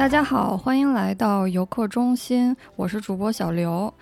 [0.00, 3.92] 大家好，欢迎来到游客中心，我是主播小刘。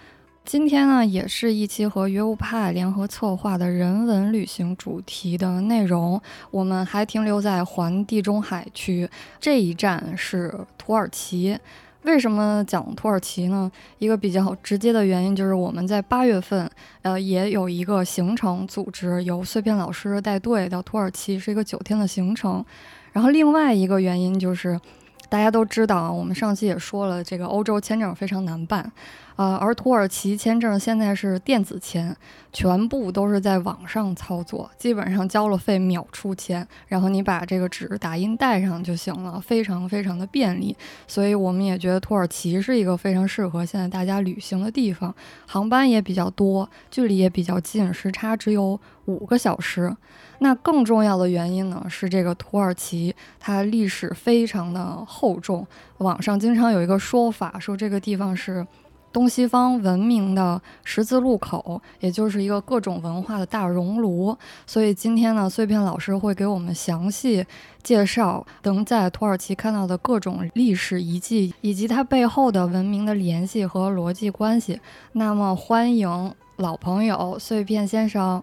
[0.45, 6.23] 今天呢，也是一期和约物派联合策划的人文旅行主题的内容。
[6.53, 11.59] 我们还停留在环地中海区，这一站是土耳其。
[12.03, 13.69] 为什么讲土耳其呢？
[13.99, 16.71] 一个比较直接的原因就是我们在八月份，
[17.03, 22.65] 呃，也有一个行程组织，由碎片老师带队到土耳其，是一个九天的行程。
[23.11, 24.81] 然后另外一个原因就是。
[25.29, 28.91] 大家都知道啊，我们上期也说了，这个欧洲签证非常难办，
[29.39, 32.13] 呃，而土耳其签证现在是电子签，
[32.53, 40.77] 全部都是在网上操作，基本上交了费秒出签，然后你把这个纸打印带上就行了，非常非常的便利。
[41.07, 45.15] 所以我们也觉得土耳其是一个非常适合现在大家旅行的地方，
[45.47, 49.97] 航班也比较多，距离也比较近，时差只有五个小时。
[50.41, 55.65] 那更重要的原因呢，是这个土耳其它历史非常的厚重。
[55.99, 58.67] 网上经常有一个说法，说这个地方是
[59.13, 64.37] 东西方文明的十字路口，也就是一个各种文化的大熔炉。
[64.67, 67.45] 所以今天呢，碎片老师会给我们详细
[67.83, 74.81] 介绍能在土耳其看到的各种历史遗迹，以及它背后的文明的联系和逻辑关系。
[75.13, 78.43] 那么，欢迎老朋友碎片先生。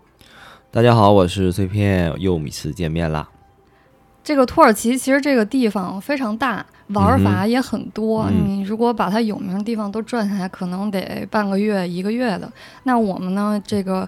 [0.71, 3.29] 大家好，我是碎片，又一次见面啦。
[4.23, 8.29] 这个土耳其其实这个地方非常大，玩法也很多。
[8.29, 12.51] 你如果把它有名的地方都转下来，可能得半个月、一个月的。
[12.83, 14.07] 那我们呢，这个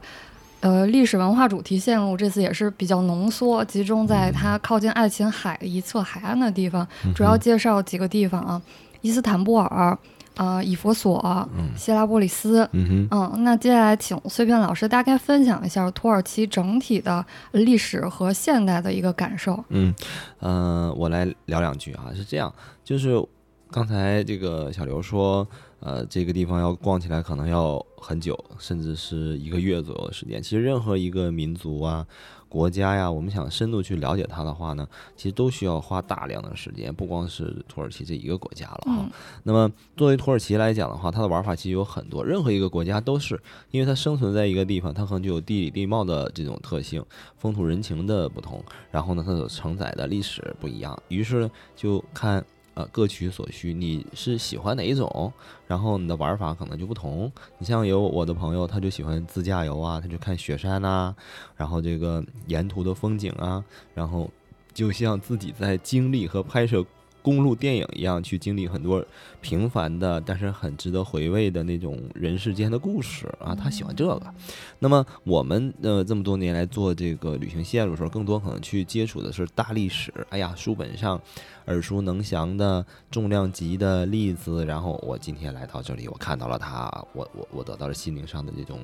[0.60, 8.62] 呃历史文化主题线路这次也是比较浓缩，集中在它靠近爱琴海一侧海岸的地方，主要介绍几个地方啊，
[9.02, 9.98] 伊斯坦布尔。
[10.38, 19.64] 啊，以弗所，希拉波里斯，嗯嗯，那接下来请碎片老师大概分享一下土耳其整体的历史和现代的一个感受。
[19.70, 19.94] 嗯，
[20.40, 22.54] 呃，我来聊两句啊，是这样，
[22.84, 23.22] 就是
[23.70, 25.48] 刚才这个小刘说，
[25.80, 30.42] 呃，这个地方要逛起来可能要很久，甚至是一个月左右的时间。
[30.42, 32.06] 其实任何一个民族啊。
[32.50, 39.10] 国家呀，我们想深度去了解它的话呢，其实都需要花大量的时间，不光是土耳其这一个国家了哈。
[39.44, 43.40] 那么作为土耳其来讲的话，它的玩法其实有很多，任何一个国家都是，
[43.72, 47.04] 因为它生存在一个地方，它可能就有地理地貌的这种特性，
[47.38, 52.46] 风土人情的不同，然后呢，它所承载的历史不一样，于是就看。
[52.78, 55.34] 呃，各取所需，你是喜欢哪一种？
[55.66, 57.32] 然后你的玩法可能就不同。
[57.58, 61.16] 你像有我的朋友，他就喜欢自驾游啊，他就看雪山呐，
[61.56, 63.66] 然后这个沿途的风景啊，
[63.96, 64.30] 然后
[64.76, 66.86] 就像自己在经历和拍摄。
[67.28, 69.06] 公路电影一样去经历很多
[69.42, 74.34] 平凡的，但是很值得回味的那种人世间的故事啊，他喜欢这个。
[74.80, 80.14] 那么我们呃这么多年来做这个旅行线路的时候，更多可能去接触的是大历史。
[80.30, 81.22] 哎呀，书本上
[81.66, 88.80] 耳熟能详的重量级的例子，然后我今天来到这里，我看到了它，我我我得到了心灵上的这种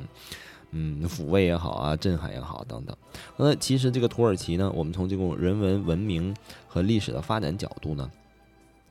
[0.72, 2.94] 嗯抚慰也好啊，震撼也好等等。
[3.38, 6.36] 那其实这个土耳其呢，我们从这种人文文明
[6.68, 8.12] 和历史的发展角度呢。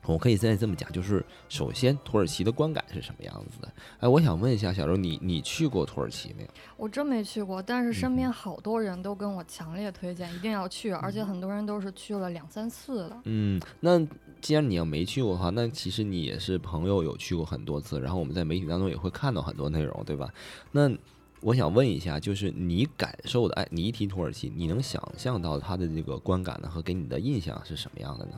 [0.05, 3.71] 我可以现在这么讲，就是首先土耳其的观感是什么样子的？
[3.99, 6.49] 哎，我想问一下小周，你你去过土耳其没有？
[6.75, 13.21] 我真没去过，但是身边好多人都跟我强烈推荐，一定要去，而且很多人都是去了两三次了。
[13.25, 13.99] 嗯，那
[14.41, 20.29] 既然你要没去过的话，那其实你也是朋友有去过很多次，然后我们在媒体当中也会看到很多内容，对吧？
[20.71, 20.91] 那
[21.39, 28.33] 我想问一下，就是你感受的，哎，你一提土耳其，你能想象到它的这个观感呢，和给你的印象是什么样的呢？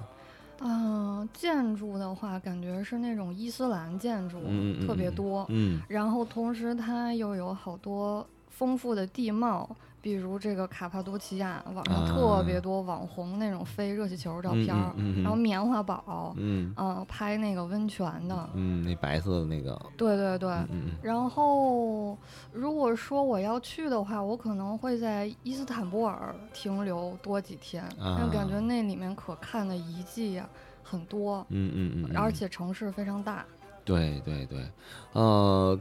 [0.61, 4.39] 嗯，建筑的话，感觉是那种伊斯兰建筑，
[4.85, 5.45] 特别多。
[5.49, 9.75] 嗯，然后同时它又有好多丰富的地貌。
[10.05, 14.93] 比如这个卡帕多奇亚，网上特别多网红那种飞热气球照片儿，
[15.23, 16.71] 然后棉花堡，嗯，
[17.07, 20.55] 拍那个温泉的，嗯，那白色的那个，对对对，
[21.01, 22.15] 然后
[22.53, 30.47] 如果说我要去的话，我可能会在伊斯坦布尔停留多几天，因为感觉那里面可看的遗迹呀
[30.83, 33.43] 很多，嗯嗯嗯，而且城市非常大，
[33.83, 34.69] 对对对，
[35.13, 35.75] 呃。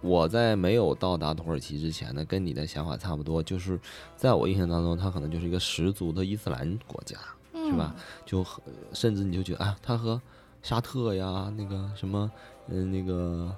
[0.00, 3.78] 我在没有到达土耳其之前呢，跟你的想法差不多，就是
[4.16, 7.18] 在我印象当中，它可能就是一个十足的伊斯兰国家，
[7.52, 7.94] 是吧？
[8.24, 8.44] 就
[8.92, 10.20] 甚至你就觉得啊，它和
[10.62, 12.30] 沙特呀，那个什么，
[12.68, 13.54] 嗯，那个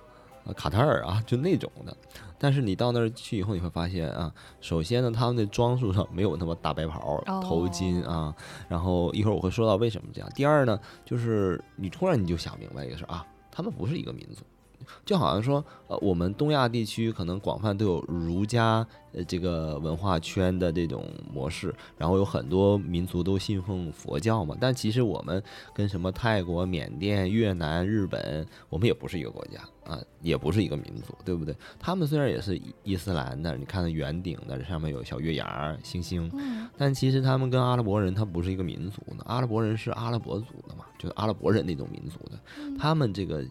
[0.57, 1.97] 卡塔尔啊，就那种的。
[2.39, 8.35] 但是你到那儿去以后，你会发现啊，首先呢，他们的装束上没有那么大白袍、头巾啊。
[8.69, 10.29] 然后一会儿我会说到为什么这样。
[10.35, 14.43] 第二呢，就是你突然你就想明白一个事儿啊，他们不是一个民族。
[15.05, 24.57] 就好像说，呃，我们东亚地区可能广泛都有儒家呃这个文化圈的这种模式，然后有很多民族都信奉佛教嘛。
[24.61, 25.43] 但其实我们
[25.75, 31.55] 跟什么泰国、缅甸、越南、日本，我们也不是一个国家啊，也不是一个民族，对不对？
[31.79, 36.31] 他们虽然也是伊斯兰的，你看圆顶的，上面有小月牙、星星，
[36.77, 39.25] 但其实他们跟阿拉伯人他不是一个民族的。
[39.25, 42.39] 阿拉伯人是阿拉伯族的嘛，就是阿拉伯人那种民族的，
[42.79, 43.45] 他们这个。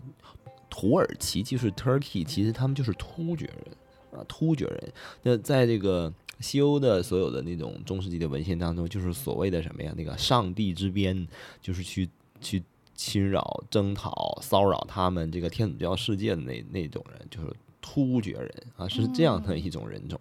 [0.72, 4.92] 土耳其就是 Turkey，其实他们就是突厥人啊，突厥人。
[5.22, 9.94] 那在这个西欧的所有的那种中世纪的文献当中，就是所谓的什么呀？
[9.96, 11.28] 那个上帝之鞭，
[11.62, 12.10] 就是去
[12.40, 12.64] 去
[12.96, 17.54] 侵扰、征讨、骚扰他们这个天主教世界的那那种人，就是。
[17.82, 20.20] 突厥人啊，是这样的一种人种，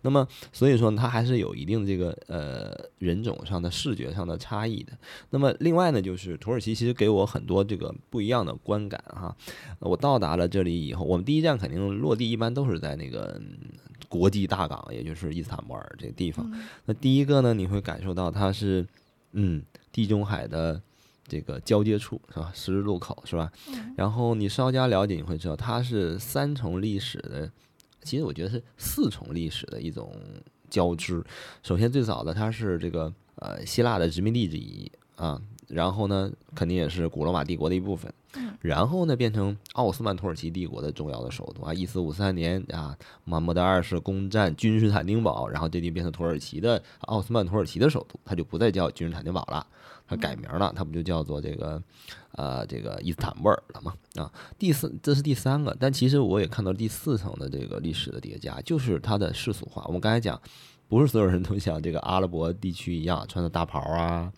[0.00, 4.92] 那么所以说它还是有一定这个呃人种上的视觉上的差异的。
[5.30, 9.36] 那么另外呢，就是土耳其其实给我很多这个不一样的观感哈。
[9.78, 13.40] 我到达了这里以后，我们第一站肯定落地一般都是在那个
[14.08, 16.50] 国际大港，也就是伊斯坦布尔这个地方。
[16.86, 18.86] 那第一个呢，你会感受到它是
[19.32, 19.62] 嗯
[19.92, 20.80] 地中海的。
[21.32, 22.52] 这个交接处是吧？
[22.54, 23.50] 十字路口是吧？
[23.96, 27.50] 然后你稍加了解，你会知道它是三重历史的，
[28.02, 30.14] 其实我觉得是四重历史的一种
[30.68, 31.24] 交织。
[31.62, 38.12] 首先最早的它是这个呃希腊的殖民地之一啊，然后呢肯定也是古罗马帝国的一部分，
[38.60, 41.72] 然后呢变成奥斯曼土耳其帝国的重要的首都啊。
[41.72, 42.94] 一四五三年啊，
[43.24, 49.66] 穆罕默德二世攻占君士坦丁堡，然后这地变成土耳其的奥斯曼土耳其的首都，它就不再叫君士坦丁堡了。
[50.16, 51.82] 改名了，它不就叫做这个，
[52.32, 53.94] 呃，这个伊斯坦布尔了吗？
[54.16, 59.82] 啊，第四，这是第三个，但其实我也看到第四层的这个历史的叠加，就是它的世俗化。
[59.86, 60.40] 我们刚才讲，
[60.88, 64.32] 不是所有人都像这个阿拉伯地区一样穿着大袍啊，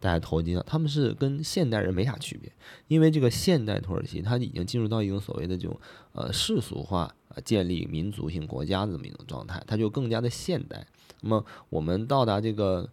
[0.00, 2.52] 戴头巾啊，他们是跟现代人没啥区别，
[2.88, 5.78] 因为这个现代土耳其它已经进入到一种所谓的这种
[6.12, 10.86] 呃世俗化，呃，建立民族性国家的这么一种状态，它就更加的现代。
[11.22, 12.88] 那么我们到达这个。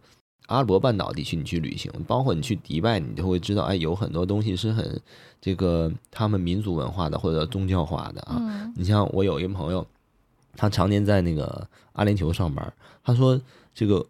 [0.46, 5.00] 阿拉伯半岛地区，你去旅行，包括你去迪拜，你就会知道，哎，有很多东西是很
[5.40, 8.72] 这个他们民族文化的或者宗教化的啊。
[8.76, 9.86] 你像我有一个朋友，
[10.56, 13.40] 他常年在那个阿联酋上班，他说
[13.74, 14.04] 这个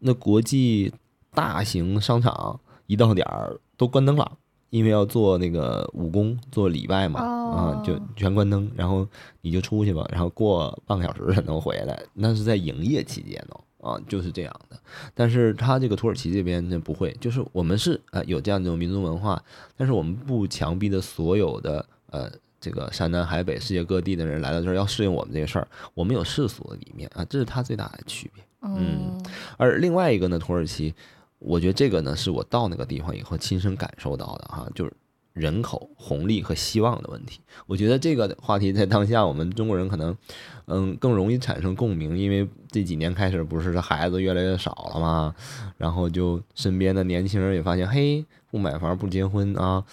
[0.00, 0.92] 那国际
[1.32, 4.32] 大型商场一到点儿都关灯了，
[4.70, 9.06] 因为要做那个武功做礼拜嘛，啊，就全关灯，然后
[9.40, 13.60] 你就出去吧，然后过半个小时才能回来，那是在营业期间哦。
[13.86, 14.76] 啊，就是这样的，
[15.14, 19.40] 但是他这个土耳其这边呢不会，就是我们是呃有这样一种民族文化，
[19.76, 22.30] 但是我们不强逼的所有的呃
[22.60, 28.44] 这个山南海北世界各地的人来到这儿要适应我们这个事儿，我们有世俗的一面啊，这是它最大的区别。
[28.62, 29.22] 嗯，
[29.56, 30.92] 而另外一个呢，土耳其，
[31.38, 34.92] 我觉得这个呢是我到那个地方以后亲身感受到的哈，就是。
[35.36, 40.16] 人口红利和希望的问题，我觉得这个话题在当下我们中国人可能，
[40.64, 45.34] 嗯，更容易产生共鸣，因为这几年开始不是孩子越来越少了吗？
[45.76, 49.84] 然后就身边的年轻人也发现，嘿，不买房不结婚啊，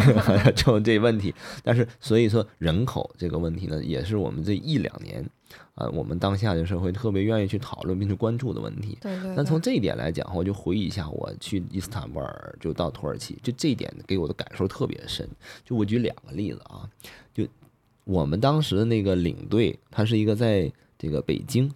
[0.54, 1.34] 就这问题。
[1.64, 5.24] 但是所以说人口这个问题呢，也是我们这一两年。
[5.74, 8.98] 啊，我们当下的社会特别愿意去讨论并且关注的问题。
[9.00, 9.34] 对对。
[9.34, 15.28] 那从这一点来讲，我就回忆一下，我去伊斯坦布尔就到土耳其，就这一点给我的感受特别深。
[15.64, 16.88] 就我举两个例子啊，
[17.32, 17.46] 就
[18.04, 21.70] 我们当时的那个领队，他是一个在这个北京，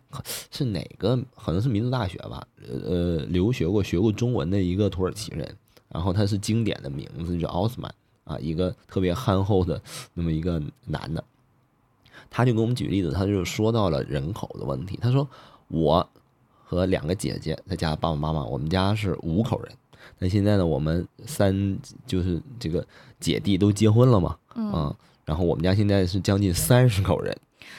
[0.51, 1.19] 是哪个？
[1.35, 5.57] 可能是民族大学吧，呃，留学过、学过中文的一个土耳其人。
[5.89, 9.81] 然后他是经典的名字叫奥斯曼啊，一个特别憨厚的
[10.13, 11.25] 那么一个男的。
[12.37, 14.99] 他就给我们举例子，他就说到了人口的问题。
[15.01, 15.25] 他说
[15.71, 16.05] ：“我
[16.65, 19.73] 和两个姐姐再加上爸爸妈妈，我们家是五口人。
[20.19, 22.85] 那现在呢，我们三就是这个
[23.21, 24.93] 姐弟都结婚了嘛，嗯，
[25.25, 27.33] 然后我们家现在是将近三十口人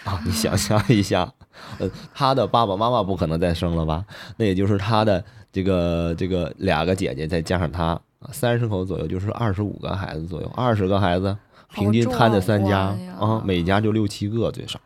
[0.06, 0.24] 啊。
[0.26, 1.34] 你想 象一下，
[1.78, 4.06] 呃，他的爸爸妈妈不可能再生了吧？
[4.38, 5.22] 那也就是他的
[5.52, 8.00] 这个这个两个姐姐再加上他，
[8.32, 11.36] 三十口左右就是二十五个孩子左右，二十个孩子。”
[11.76, 14.80] 平均摊的三家啊，每家就六七个最少，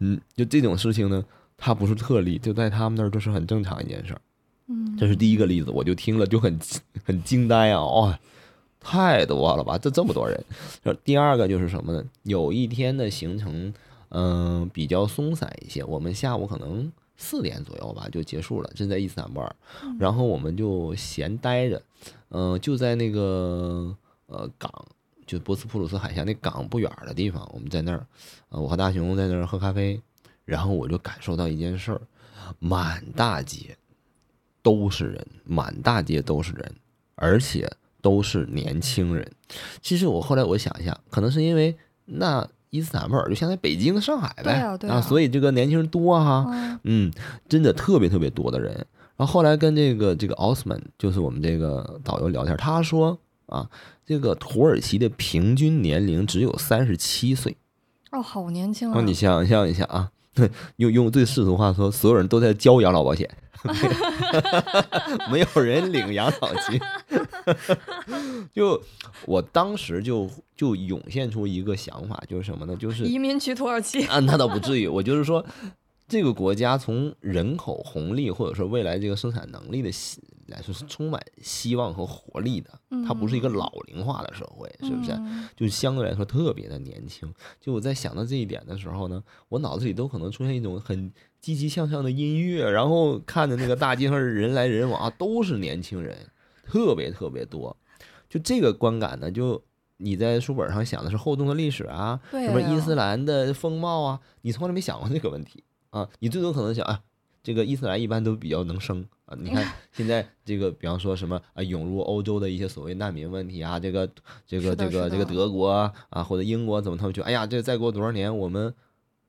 [0.00, 1.24] 嗯，就这种事情呢，
[1.56, 4.20] 它不是特例，就在他们那儿这是很正常一件事儿。
[4.68, 6.56] 嗯，这是第一个例子，我就听了就很
[7.04, 7.84] 很惊呆啊！
[7.84, 8.18] 哇，
[8.78, 9.76] 太多了吧？
[9.76, 10.40] 这这么多人。
[11.04, 12.04] 第二个就是什么呢？
[12.22, 13.74] 有一天的行程，
[14.10, 15.82] 嗯，比较松散一些。
[15.82, 19.56] 我们下午可能四点左右吧就结束了，正在伊斯坦布尔，
[19.98, 21.82] 然后我们就闲待着，
[22.30, 23.94] 嗯，就在那个
[24.26, 24.72] 呃港。
[25.32, 28.06] 就博斯普鲁斯海峡那港不远的地方，我们在那儿，
[28.50, 29.98] 呃，我和大雄在那儿喝咖啡，
[30.44, 32.00] 然后我就感受到一件事儿，
[32.58, 33.74] 满大街
[34.62, 36.74] 都是人，满大街都是人，
[37.14, 37.66] 而且
[38.02, 39.26] 都是年轻人。
[39.80, 41.74] 其实我后来我想一下，可能是因为
[42.04, 47.12] 那伊斯坦布尔就相当于北京的上海呗，对啊啊所以这个年轻人多哈、嗯嗯，
[47.48, 48.74] 真的特别特别多的人。
[49.16, 53.18] 然后后来跟这个这个奥斯曼，就是我们这个导游聊天，他说
[53.52, 53.68] 啊，
[54.04, 57.56] 这个土耳其的平均年龄只有三十七岁。
[58.10, 58.98] 哦，好年轻啊！
[58.98, 60.10] 哦，你想象一下啊，
[60.76, 63.28] 用用最世俗话说，所有人都在交养老保险，
[65.30, 66.80] 没有人领养老金。
[68.52, 68.82] 就
[69.24, 72.76] 我当时就就涌现出一个想法，就是什么呢？
[72.76, 74.86] 就是移民去土耳其，啊，那倒不至于。
[74.86, 75.44] 我就是说，
[76.08, 82.70] 这个国家从人口红利或者说未来这个生产能力的希来说，是充满希望和活力的。
[83.06, 85.12] 它不是一个老龄化的社会，是不是？
[85.12, 87.32] 嗯就相对来说特别的年轻。
[87.60, 96.14] 就我在想到这一点的时候呢，我脑子里都可能出现一种很积极向上的音乐，然后看着那个大街上人来人往啊，都是年轻人，
[96.64, 97.74] 特别特别多。
[98.28, 99.62] 就这个观感呢，就
[99.96, 107.00] 你在书本上想的是厚重的历史啊，什么伊斯兰的风貌啊，你从来没想过这个问题啊，你最多可能想啊。
[107.44, 114.08] 这个伊斯兰一般都比较能生啊，你看 现在这个，比方说什么啊，涌入欧洲的一些所谓难民问题啊，这个
[114.46, 118.72] 这个这个这个德国啊啊或者英国怎么他们就哎呀，这再过多少年我们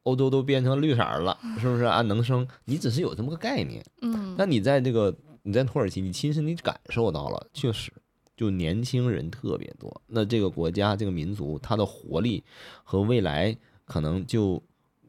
[0.03, 2.03] 欧洲都变成绿色儿了，是不是啊？
[2.03, 7.91] 能生，你只是有这么个概念，嗯，但你在这个你在土耳其，你亲身你感受到了，确实
[8.37, 10.01] 就年轻人特别多。
[10.05, 12.43] 那这个国家这个民族，它的活力
[12.83, 14.61] 和未来可能就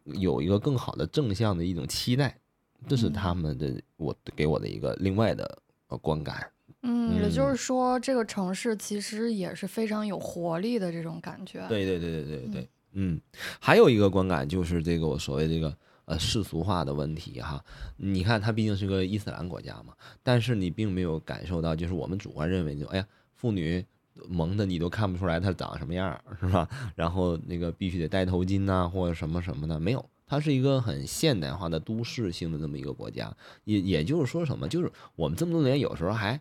[0.04, 2.38] 有一个更好的正向的一种期待，
[2.86, 5.58] 这是他们的我给我的一个另外的
[5.88, 6.50] 呃观感。
[6.82, 11.66] 嗯，也就嗯是说，这个城市其实也是非常有活力的这种感觉。
[11.68, 13.18] 对对对对对对，嗯，
[13.58, 17.64] 还有一个观感就是这个我所谓这个呃世俗化的问题哈。
[17.96, 23.82] 你看，它毕竟是个伊斯兰国家嘛，但是你并没有感受到，就是我们主观认为就哎呀，妇女
[24.28, 26.68] 蒙的你都看不出来他长什么样，是吧？
[26.94, 30.04] 然后那个必须得戴头巾呐、或者什么什么的，没有。
[30.26, 33.30] 它是一个很现代化的都市性的这么一个国家，
[33.64, 36.40] 也也就是说什么，就是我们这么多年有时候还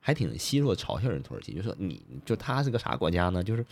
[0.00, 3.42] 还挺奚落嘲笑人土耳其，就说你就他是个啥国家呢？
[3.44, 3.64] 就是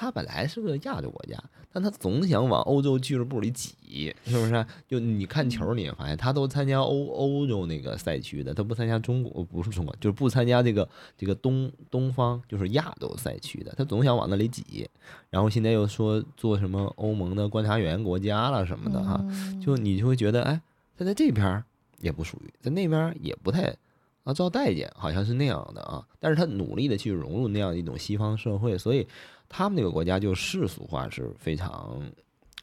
[0.00, 1.38] 他本来是个亚洲国家，
[1.70, 4.66] 但他总想往欧洲俱乐部里挤，是不是？
[4.88, 10.88] 就你看球，你也发现他都参加欧欧洲那个赛区的，他不参加中国，不是中国，就是不参加这个
[11.18, 14.88] 这个东东方，就是亚洲赛区的，他总想往那里挤。
[15.28, 20.58] 然后现在又说做什么欧盟的观察员国家了什么的哈，嗯就你就会觉得，哎，
[20.96, 21.62] 他在这边儿
[22.00, 23.76] 也不属于，在那边儿也不太
[24.24, 26.02] 啊招待见，好像是那样的啊。
[26.18, 29.06] 但是他努力的去融入那样一种西方社会，所以
[29.50, 32.00] 他们那个国家就世俗化是非常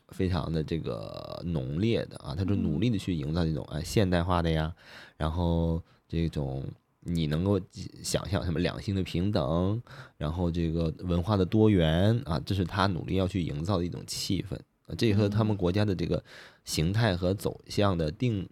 [0.08, 4.74] 非常的这个浓烈的啊，他就努力的去营造这种哎现代化的呀，
[5.18, 6.66] 然后这种。
[7.10, 7.58] 你能够
[8.04, 9.82] 想象什么两性的平等，
[10.18, 14.56] 然后这个文化的多元啊，这是他努力要去营造的一种气氛。
[14.88, 16.22] 啊，这和他们国家的这个
[16.66, 18.46] 形态和走向的定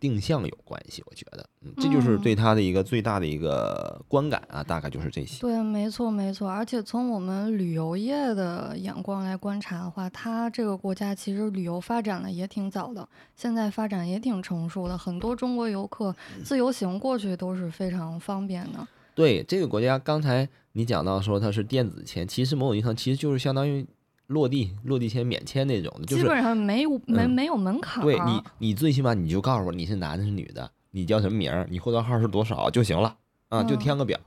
[0.00, 5.40] 定向有关系，我觉得，嗯，这就是对他的一个最大的一个观感啊，大概就是这些。
[5.40, 6.48] 对，没错没错。
[6.50, 18.86] 而且从我们旅游业的眼光来观察的话，它这个国家其实旅游发展的也挺早的，现在发展也挺成熟的，很多中国游客自由行过去都是非常方便的。
[19.14, 23.86] 对这个国家，刚才你讲到说它是电子签，其实某种意义上其实就是相当于
[24.32, 28.04] 落地落地签免签那种的，就是基本上没有没嗯没有门槛儿。
[28.04, 33.14] 对你，你最起码你就告诉我你是男的是女的，你叫什么名儿，你护照号是多少就行了
[33.48, 34.18] 啊，就嗯填个表，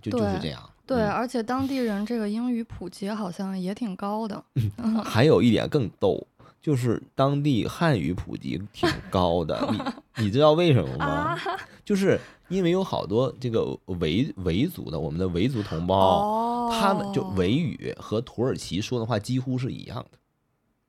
[0.00, 0.62] 就就是这样。
[0.86, 4.42] 对，嗯而且当地人这个英语普及好像也挺高的。
[5.04, 6.26] 还有一点更逗，
[6.62, 9.68] 就是当地汉语普及挺高的，
[10.16, 11.06] 你 你知道为什么吗？
[11.06, 11.38] 啊
[11.84, 20.18] 就是因为有好多这个维维族的我们的维族同胞，哦，他们就维语和土耳其说的话几乎是一样的，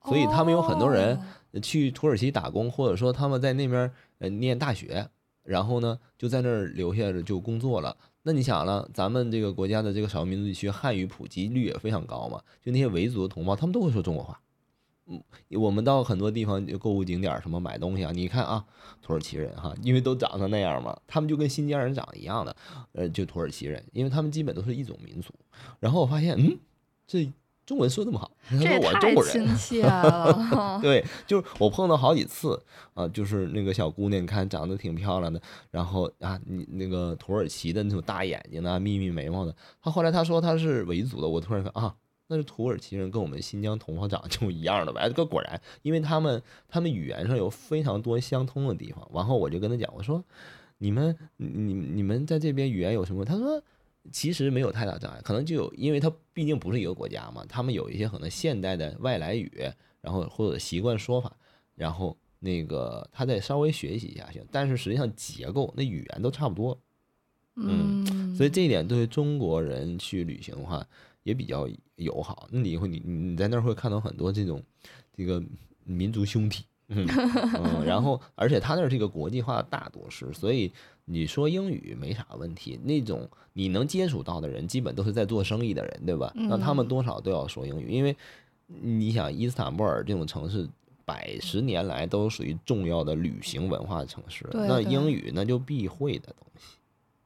[0.08, 1.16] 所以他们有很多人
[1.52, 5.08] 哦去土耳其打工，或者说他们在那边呃念大学，
[5.42, 7.96] 然后呢就在那儿留下了就工作了。
[8.22, 14.40] 那你想了，咱们这个国家的这个少数民族地区汉语普及率也非常高嘛，就那些维族的同胞，他们都会说中国话。
[15.10, 15.22] 嗯，
[15.60, 18.64] 我们到很多地方就购物景点儿什么买东西啊，你看啊，
[19.02, 22.56] 土耳其人哈，因为都长成那样嘛，他们就跟新疆人长得一样的，
[22.92, 25.34] 呃，就土耳其人，因为他们基本都是一种民族。
[25.80, 26.56] 然后我发现，嗯，
[27.06, 27.30] 这
[27.66, 29.46] 中文说这么好，他说这我中国人。
[30.82, 32.60] 对，就是我碰到好几次
[32.94, 35.40] 啊，就是那个小姑娘，你看长得挺漂亮的，
[35.70, 41.94] 然后啊，你那个土耳其的那种大眼睛啊，密密眉毛的，她后来她说她是维族的，我突然看啊，
[42.30, 45.08] 那是土耳其人，跟我们新疆同胞长得就一样的呗。
[45.08, 49.10] 这个果然，因为他们他们语言上有非常多相通的地方。
[49.12, 50.24] 然后我就跟他讲，我说
[50.78, 53.24] 你们你你们在这边语言有什么？
[53.24, 53.60] 他说
[54.12, 59.50] 其实没有太大障碍，可能就有，因为他毕竟不是一个国家嘛，他们有一些可能现代的外来语，
[60.00, 61.36] 然后或者习惯说法，
[61.74, 66.80] 然后那个他再稍微学习一下行，但是实际上结构那语言都差不多，
[67.56, 70.86] 嗯，所以这一点对中国人去旅行的话
[71.30, 72.48] 也比较友好。
[72.50, 74.62] 那你会你你你在那儿会看到很多这种
[75.16, 75.42] 这个
[75.84, 77.06] 民族兄弟，嗯，
[77.54, 80.72] 嗯然后而且他那儿这个国际化的大都市，所以
[81.04, 82.78] 你说英语没啥问题。
[82.82, 86.32] 那种你能接触到的人，基本都是在做生意的人，对吧？
[86.34, 88.16] 那他们多少都要说英语，因为
[88.66, 90.68] 你想伊斯坦布尔这种城市。
[91.02, 96.76] 百十年来都属于重要的旅行文化城市，那英语那就必会的东西。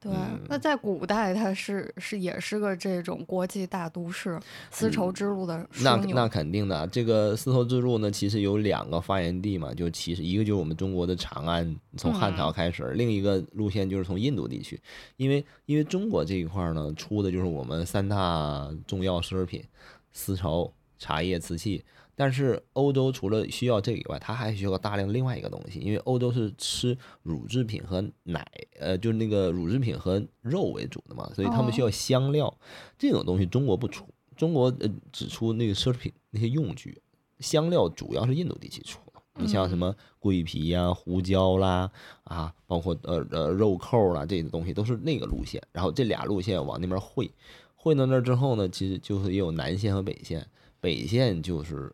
[0.05, 6.13] 对，嗯那在古代它是是也是个这种国际大都市，丝绸之路的枢纽。
[6.15, 14.79] 那那肯定的啊，这个丝绸之路呢，其实有两个发源地嘛，就其实一个就是我们中国的长安，从汉朝开始，另一个路线就是从印度地区，
[15.17, 19.63] 因为因为中国这一块儿呢，出的就是我们三大重要奢侈品，
[20.11, 21.83] 丝绸、茶叶、瓷器。
[22.15, 28.45] 但是欧洲除了需要这个以外，它还需要大量另外一个东西，因为欧洲是吃乳制品和奶，
[28.79, 32.57] 呃，就是那个乳制品和肉为主的嘛，所以他们需要香料，
[32.97, 34.05] 这种东西中国不出。
[34.35, 37.01] 中国呃只出那个奢侈品那些用具，
[37.39, 39.21] 香料主要是印度地区出的。
[39.37, 41.91] 你像什么桂皮呀、胡椒啦
[42.23, 45.61] 啊，包括呃呃肉扣啦这些东西都是那个路线。
[45.73, 47.29] 然后这俩路线往那边汇，
[47.75, 50.45] 汇到那儿之后呢，其实就是也有南线和北线。
[50.79, 51.91] 北线就是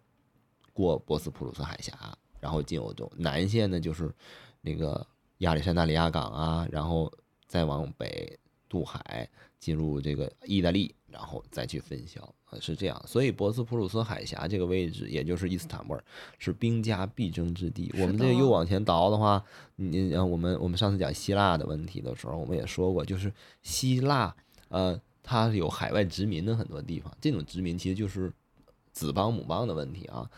[0.74, 1.94] 过博斯普鲁斯海峡，
[2.40, 4.14] 然后进欧洲；南线呢就是
[4.62, 5.06] 那个
[5.40, 7.12] 亚历山大里亚港啊，然后
[7.48, 8.38] 再往北
[8.70, 9.28] 渡海
[9.60, 13.04] 进入这个意大利，然后再去分销，呃是这样。
[13.06, 16.04] 所以博斯普鲁斯海峡这个位置，也就是伊斯坦布尔，
[16.40, 17.94] 是兵家必争之地。
[18.00, 19.44] 我们这个又往前倒的话，
[19.76, 24.34] 你呃，我们我们上次讲希腊的问题的时候，我们也说过，就是希腊
[24.70, 28.32] 呃，它有海外殖民的很多地方，这种殖民其实就是
[28.92, 30.30] 子邦母邦的问题啊。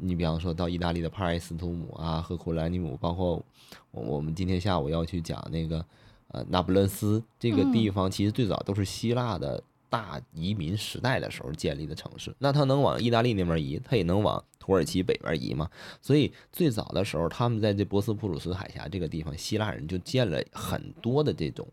[0.00, 3.42] 你比方说到意大利的帕尔斯图姆啊、赫库兰尼姆，包括
[3.90, 5.84] 我我们今天下午要去讲那个
[6.28, 12.34] 呃那不勒斯这个地方，其实最早都是希腊的大移民时代的时候建立的城市。
[12.38, 15.70] 那它能往意大利那边移，它也能往土耳其北边移嘛。
[16.00, 21.66] 所以最早的时候，他们在这博斯普鲁斯海峡这个地方，希腊人就建了很多的这种。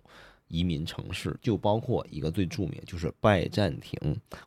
[0.48, 4.00] 移民城市就包括一个最著名，就是拜占庭。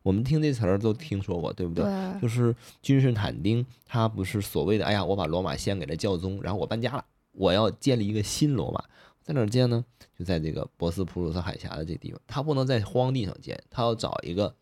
[0.03, 1.85] 我们听这词儿都听说过，对不对？
[1.85, 8.85] 对，就是君士坦丁，他不是所谓的“哎呀，我把罗马献给了教宗，然后我搬家了，我要建立一个新罗马”。
[9.21, 9.85] 在哪儿建呢？
[10.19, 12.19] 就在这个博斯普鲁斯海峡的这地方。
[12.27, 14.55] 他不能在荒地上建，他要找一个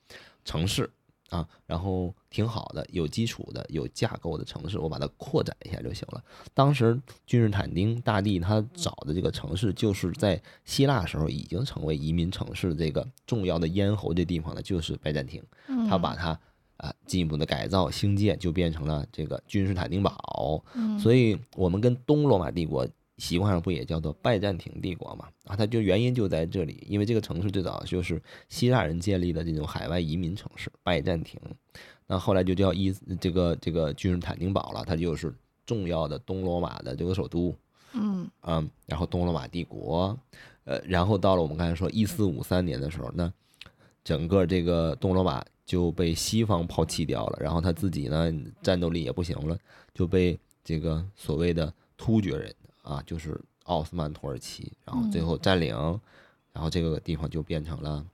[0.45, 0.91] 城市
[1.31, 6.23] 啊，然后挺好的、有基础的、有架构的城市，我把它扩展一下就行了。
[6.55, 15.43] 当时君士坦丁大帝他找的这个城市，就是在希腊时候已经成为移民城市这个重要的咽喉这地方呢，就是拜占庭。
[15.89, 16.39] 他把它
[16.77, 20.63] 啊进一步的改造兴建，就变成了这个君士坦丁堡。
[21.01, 22.87] 所以我们跟东罗马帝国
[23.19, 25.29] 习惯上不也叫做拜占庭帝国嘛？
[25.45, 31.41] 啊，它就原因就在这里，因为这个城市最早就是希腊人建立的这种海外移民城市拜占庭。
[32.07, 37.55] 那后来就叫伊这个这个君士坦丁堡了，它就是重要的东罗马的这个首都。
[37.99, 40.19] 嗯嗯，然后东罗马帝国，
[40.65, 43.33] 呃，然后到了我们刚才说一四五三年的时候，那
[44.05, 49.59] 整个这个东罗马就被西方抛弃掉了，然后他自己呢战斗力也不行了，
[49.95, 52.55] 就被这个所谓的突厥人
[52.87, 55.75] 啊，就是奥斯曼土耳其，然后最后占领，
[56.53, 58.07] 然后这个地方就变成了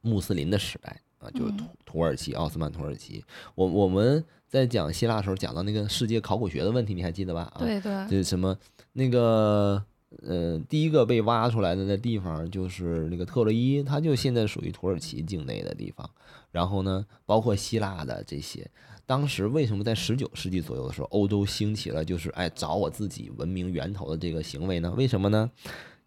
[0.00, 3.22] 穆斯林的时代啊，就是土土耳其奥斯曼土耳其。
[3.54, 7.42] 我我们在讲希腊的时候讲到那个世界考古学的问题，你还记得吧？
[7.54, 8.56] 啊，对对，就是什么
[8.94, 9.84] 那个
[10.22, 16.08] 呃，第一个被挖出来的那地方就是那个特洛伊，它就现在属于土耳其境内的地方。
[16.50, 18.70] 然后呢，包括希腊的这些，
[19.12, 24.90] 当时为什么在十九世纪左右的时候，欧洲兴起了就是哎找我自己文明源头的这个行为呢？
[24.96, 25.50] 为什么呢？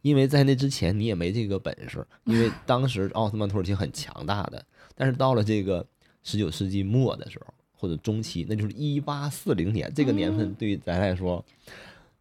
[0.01, 4.65] 因为在那之前你也没这个本事，因为当时奥斯曼土耳其很强大的，
[4.95, 5.85] 但是到了这个
[6.23, 11.45] 十九世纪末的时候或者中期，那就是一八四零年，这个年份对于咱来说。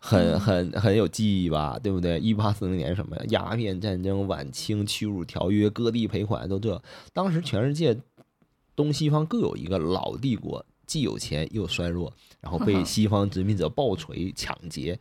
[0.07, 2.21] 很很很有记忆吧，对不对？
[2.21, 3.23] 一八四零年什么呀？
[3.31, 6.83] 鸦片战争、晚清屈辱条约、割地赔款都这。
[7.15, 7.97] 当时全世界
[8.77, 14.99] 东西方各有一个老帝国，既有钱又衰弱，然后被西方殖民者暴锤抢劫。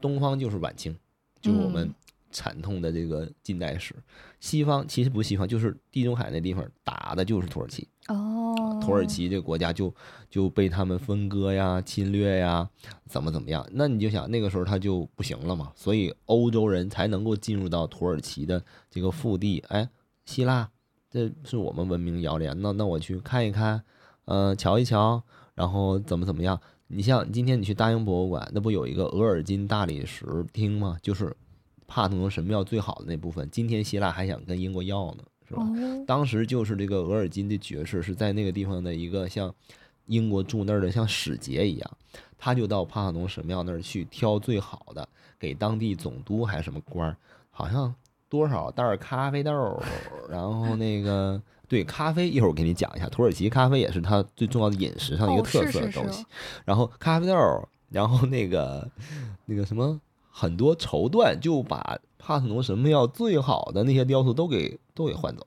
[0.00, 0.96] 东方就是晚清，
[1.40, 1.92] 就是我们
[2.30, 3.94] 惨痛的这个近代史。
[4.40, 7.86] 西方其实不是西方，就是地中海那地方打的就是土耳其。
[8.08, 9.92] 哦，土耳其这个国家就
[10.30, 12.68] 就被他们分割呀、侵略呀，
[13.08, 13.66] 怎么怎么样？
[13.72, 19.88] 那你就想那个时候他就不行了嘛，所以欧洲人才能够进入到土耳其的这个腹地，哎，
[20.24, 20.68] 希腊，
[21.10, 23.82] 这是我们文明摇篮，那那我去看一看，
[24.26, 25.22] 呃，瞧一瞧，
[25.54, 26.60] 然后怎么怎么样？
[26.88, 30.96] 你像今天你去大英博物馆，那不有一个额尔金大理石厅吗？
[31.02, 31.36] 就是
[31.88, 33.48] 帕特农神庙最好的那部分。
[33.50, 35.62] 今天希腊还想跟英国要呢，是吧？
[36.06, 39.52] 当时就是这个额尔金的爵士是在那个地方的一个像
[40.06, 41.90] 英国驻那儿的像使节一样，
[42.38, 45.08] 他就到帕特农神庙那儿去挑最好的，
[45.38, 47.16] 给当地总督还是什么官儿，
[47.50, 47.92] 好像
[48.28, 49.52] 多少袋咖啡豆，
[50.28, 51.40] 然后那个。
[51.68, 56.24] 对咖啡，一会儿我给你讲一下，土耳其咖啡也是它最重要的饮食上的一个特色的东西。
[56.64, 57.34] 然后咖啡豆，
[57.90, 58.88] 然后那个
[59.46, 60.00] 那个什么，
[60.30, 65.46] 很多绸缎就把帕特农神庙最好的那些雕塑都给都给换走。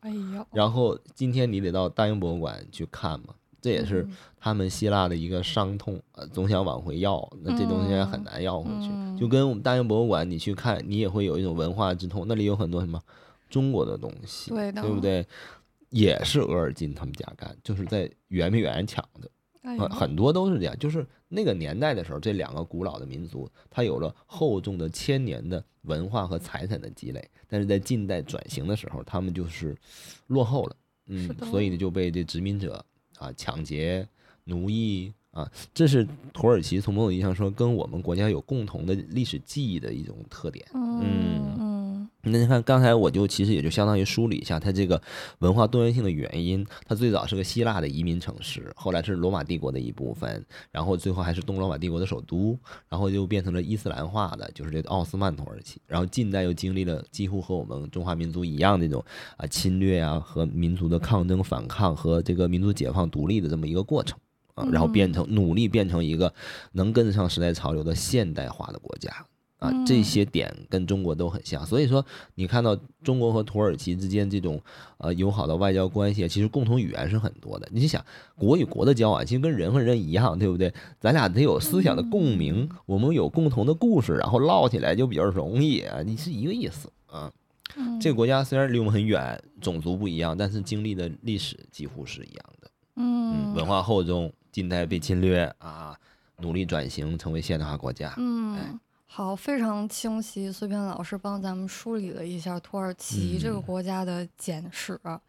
[0.00, 0.46] 哎呦！
[0.52, 4.06] 然后今天你得到大英博物馆去看嘛，这也是
[4.38, 8.88] 他们希腊的一个伤痛，呃，总想往回要，那这东西也很难要回去。
[9.18, 13.00] 就跟我们大英博物馆你去看，你也会有一种文化之痛，那里有很多什么。
[13.48, 15.26] 中国的东西，对对不对？
[15.90, 20.78] 也是额尔金他们家干，就是在圆明园抢的，很多都是这样。
[20.78, 29.74] 就是那个年代的时候，这两个古老的民族，它有了厚重的千年的文化和财产的积累，但是在近代转型的时候，他们就是
[30.26, 32.84] 落后了，嗯，所以呢就被这殖民者
[33.16, 34.06] 啊抢劫、
[34.44, 41.67] 奴役啊，这是土耳其从某种意义上说跟我们国家有共同的历史记忆的一种特点，嗯。
[42.30, 45.00] 那你看，刚才我就其实也就相当于梳理一下它这个
[45.40, 46.66] 文化多元性的原因。
[46.86, 55.80] 它最早是个希腊的移民城市，后来是罗马帝国的一部分，然后最后还是东罗马帝国的首都，然后就变成了伊斯兰化的，就是这个奥斯曼土耳其。
[55.86, 59.04] 然后近代又经历了几乎和我们中华民族一样那种
[59.36, 64.18] 啊侵略啊和民族的抗争反抗和这个民族解放独立的这么一个过程
[64.54, 66.32] 啊，然后变成努力变成一个
[66.72, 69.10] 能跟得上时代潮流的现代化的国家。
[69.58, 72.04] 啊，这些点跟中国都很像，所以说
[72.36, 74.60] 你看到中国和土耳其之间这种
[74.98, 77.68] 呃友好的外交关系，其实共同语言是很多的。
[77.72, 78.04] 你想，
[78.36, 80.72] 国与国的交往，其实跟人和人一样，对不对？
[81.00, 86.02] 咱俩得有思想的共鸣，我们有共同的故事，然后唠起来就比较容易啊。
[86.02, 87.32] 你是一个意思啊。
[88.00, 92.70] 这个国家虽然离我们很远，种族不一样，但是经历的历史几乎是一样的。
[92.94, 95.96] 嗯，文化厚重，近代被侵略啊，
[96.38, 98.14] 努力转型成为现代化国家。
[98.18, 98.78] 嗯。
[99.10, 100.52] 好，非常清晰。
[100.52, 105.20] 碎片老师帮咱们梳理了一下土耳其这个国家的简史啊。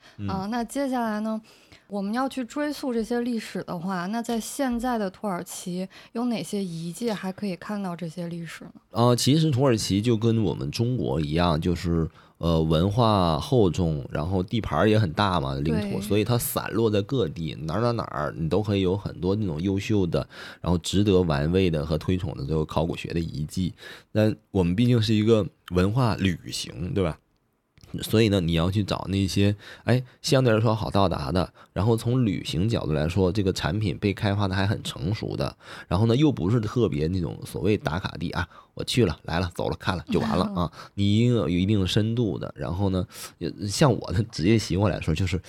[0.52, 1.42] 那接下来呢，
[1.88, 8.74] 我们要去追溯这些历史的话，那在现在的土耳其有哪些遗迹还可以看到这些历史呢？
[8.92, 12.08] 呃，其实土耳其就跟我们中国一样，就是。
[12.40, 20.28] 呃，文化厚重，然后地盘也很大嘛，领土，所以它散落在各地，哪儿哪儿哪儿，你都可以有很多那种优秀的，
[20.62, 23.74] 然后值得玩味的和推崇的这个考古学的遗迹。
[24.14, 27.20] 那我们毕竟是一个文化旅行，对吧？
[28.02, 35.56] 所以呢，你要去找那些哎相对来说好到达的，然后从旅行角度来说，这个产品被开发的还很成熟的，
[35.88, 42.54] 然后呢又不是特别那种所谓打卡地啊，我去了来了走了看了就完了 啊，你一定有一定深度的。
[42.56, 43.06] 然后呢，
[43.68, 45.42] 像我的职业习惯来说，就是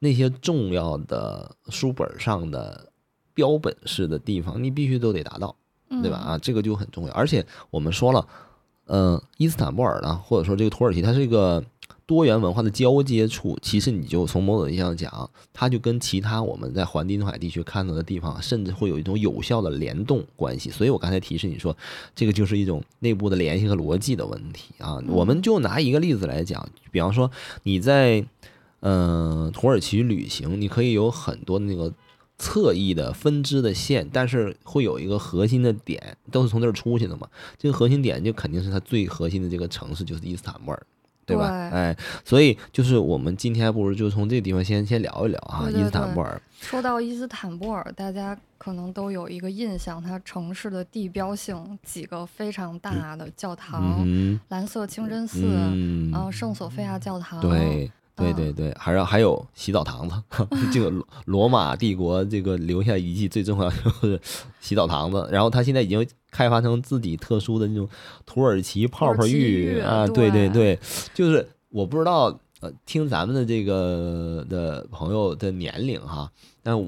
[0.00, 2.90] 那些重要的书本上的
[3.34, 5.54] 标本式的地方，你必须都得达到，
[6.02, 6.16] 对吧？
[6.16, 7.12] 啊，这个就很重要。
[7.12, 8.26] 而且我们说了。
[8.88, 11.62] 嗯，伊斯坦布尔呢，或者说这个土耳其，它是一个
[12.06, 13.58] 多元文化的交接处。
[13.60, 20.70] 其实你就从某种意义上讲，它就跟其他我们在环地中海地区看到的地方，甚至会有一种有效的联动关系。
[20.70, 21.76] 所以我刚才提示你说，
[22.14, 24.98] 这个就是一种内部的联系和逻辑的问题啊。
[25.08, 27.30] 我们就拿一个例子来讲，比方说
[27.64, 28.24] 你在
[28.80, 31.92] 嗯土耳其旅行，你可以有很多那个。
[32.38, 37.28] 侧翼的分支的线，但是会有一个核心的点，都是从这儿出去的嘛。
[37.58, 40.86] 这个核心点就肯定是它最核心的这个城市，就是伊斯坦布尔，
[41.26, 41.48] 对吧？
[41.72, 46.40] 哎，所以就是我们今天不如就从这个地方先先聊一聊哈，伊斯坦布尔。
[46.60, 54.06] 说到伊斯坦布尔，大家可能都有一个印象，它城市的地标性几个非常大的教堂，
[54.48, 55.42] 蓝色清真寺，
[56.12, 57.40] 然后圣索菲亚教堂。
[57.40, 57.90] 对。
[58.18, 60.14] 对对对，还让还有洗澡堂子，
[60.72, 60.92] 这个
[61.26, 64.20] 罗马帝国这个留下遗迹最重要就是
[64.60, 67.88] 洗澡堂子，然后它现在已经开发成自己特殊的那种
[68.26, 70.30] 土耳其泡泡浴啊，对。
[70.30, 70.78] 对对，
[71.14, 76.30] 就是我不知道呃，听咱们的这个的朋友的年龄哈，
[76.62, 76.78] 但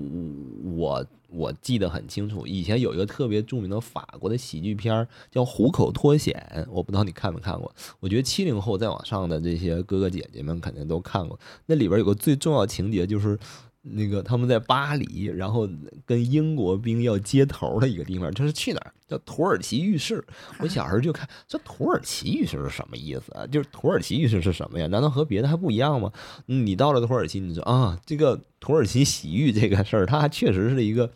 [0.76, 1.04] 我。
[1.30, 6.34] 我记得很清楚，以前有一个特别著名的法国的喜剧片儿叫《虎口脱险》，
[6.70, 7.72] 我不知道你看没看过。
[8.00, 11.38] 我觉得七零后再往上的这些哥哥姐姐们肯定都看过。
[11.66, 13.38] 那里边有个最重要情节，就是
[13.82, 15.68] 那个他们在巴黎，然后
[16.04, 18.92] 跟英国兵要接头的一个地方，就是去哪儿？
[19.08, 20.24] 叫土耳其浴室。
[20.58, 23.46] 我小时候就看这土耳其浴室是什么意思啊？
[23.46, 24.86] 就是土耳其浴室是什么呀？
[24.86, 26.12] 难道和别的还不一样吗？
[26.46, 31.10] 你到了土耳其，你说啊，这个土耳其洗浴这个事儿，它确实是一个。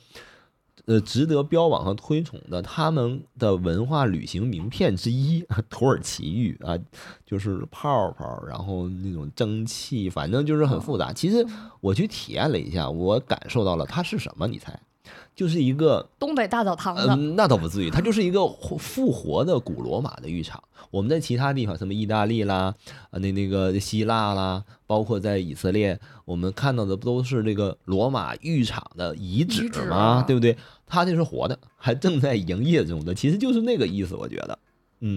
[0.86, 6.78] 呃，值得标榜和推崇的他们的文化旅行名片之一，土耳其浴啊，
[7.24, 11.12] 就是泡泡，然后那种蒸汽，反正就是很复杂。
[11.12, 11.46] 其实
[11.80, 14.46] 我去体验了一下，我感受到了它是什么？
[14.46, 14.78] 你猜？
[15.34, 18.46] 就是一个东北大澡堂子，那倒不至于，它就是一个
[18.78, 20.62] 复活的古罗马的浴场。
[20.90, 22.72] 我们在其他地方，什么意大利啦，
[23.10, 30.22] 啊，那那个希腊啦，包括在以色列，我们看到的不都是这个罗马浴场的遗址吗？
[30.24, 30.56] 对不对？
[30.86, 34.56] 它这是活的，还正在营业中的，其实就是那个意思，我觉得。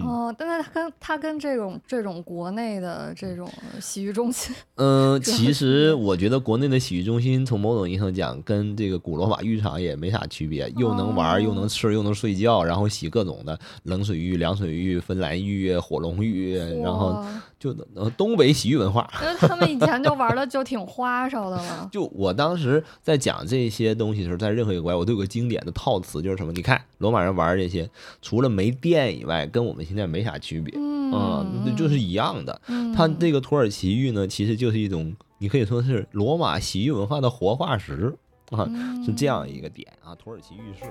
[0.02, 17.24] 哦，但是它跟它跟这种这种国内的这种洗浴中心，嗯， 其实我觉得国内的洗浴中心从某种意义上讲，跟这个古罗马浴场也没啥区别，又能玩又能吃又能睡觉，然后洗各种的冷水浴、凉水浴、芬兰浴、火龙浴，然后。
[17.58, 17.74] 就
[18.16, 21.88] 东北洗浴文化，那他们以前就玩的就挺花哨的了。
[21.92, 26.52] 就我当时在讲这些东西的时候，在任何一个国家，我都有个经典的套词，就是什么？
[26.52, 27.90] 你看罗马人玩这些，
[28.22, 32.60] 除了没电以外，跟我们现在没啥区别，嗯，就是一样的。
[32.94, 38.14] 他这个土耳其浴呢，其实就是一种，你可以说是罗马洗浴文化的活化石
[38.50, 38.68] 啊，
[39.04, 40.84] 是这样一个点啊，土耳其浴室。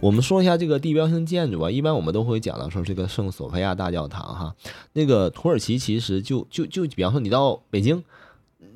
[0.00, 4.54] 我们说一下这个地标性建筑吧，一般我们都会讲到说这个圣索菲亚大教堂哈，
[4.94, 8.02] 那个土耳其其实就就就比方说你到北京，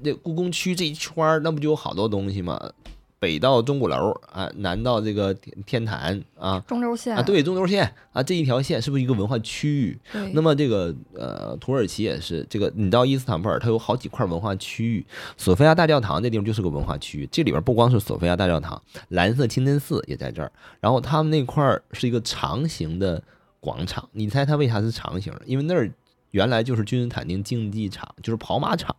[0.03, 2.61] 那故宫区这一圈儿，那不就有好多东西吗？
[3.25, 9.99] 北到钟鼓楼啊，南到这个天天坛啊，中轴线啊，对，中轴线啊，这一条线是不是一个文化区域？
[10.35, 15.07] 那么这个呃，土耳其也是这个，你到伊斯坦布尔，它有好几块文化区域。
[15.39, 20.53] 索菲亚大教堂这地方就是个文化区域，这里边不光是索菲亚大教堂，蓝色清真寺也在这儿。
[20.79, 23.23] 然后他们那块儿是一个长形的
[23.59, 25.33] 广场，你猜它为啥是长形？
[25.47, 25.91] 因为那儿
[26.33, 28.95] 原来就是君士坦丁竞技场，就是跑马场，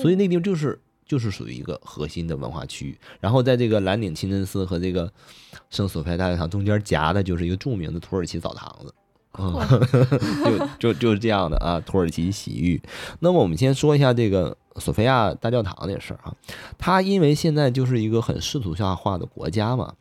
[0.00, 0.80] 所以那地方就是。
[1.12, 5.12] 就是属于一个核心的文化区域，然后在这个蓝顶清真寺和这个
[5.68, 8.94] 圣索菲亚大教堂中间夹的就是一个著名的土耳其澡堂子，
[10.42, 12.80] 就就就是这样的啊，土耳其洗浴。
[13.20, 16.34] 那么我们先说一下这个索菲亚大教堂这事儿啊，
[16.78, 19.92] 它因为现在就是一个很世俗化化的国家嘛，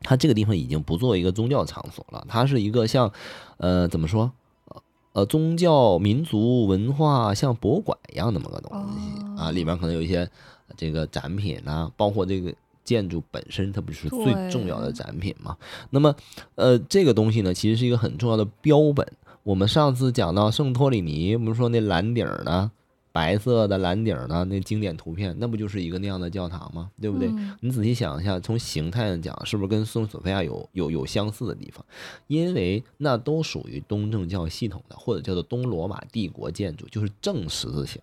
[0.00, 3.12] 它这个地方已经不做一个宗教场所了，它是一个像
[3.58, 4.32] 呃怎么说？
[5.12, 10.28] 呃，宗教、民族文化像博物馆一样那么个东西啊，里面可能有一些
[10.76, 15.56] 这个展品呐，包括这个建筑本身，它不是最重要的展品嘛？
[15.90, 16.14] 那么，
[16.54, 19.06] 呃，这个东西呢，其实是一个很重要的标本。
[19.42, 22.70] 我们上次讲到圣托里尼，不是说那蓝顶呢？
[23.20, 26.90] 白色的蓝顶的那经典图片，那不就是一个那样的教堂吗？
[26.98, 27.30] 对不对？
[27.60, 31.84] 你仔细想一下，从形态上讲，是不是跟圣索菲亚有有有相似的地方？
[32.28, 38.00] 因为那都属于东正教系统的，或者叫做东罗马帝国建筑，就是正十字形，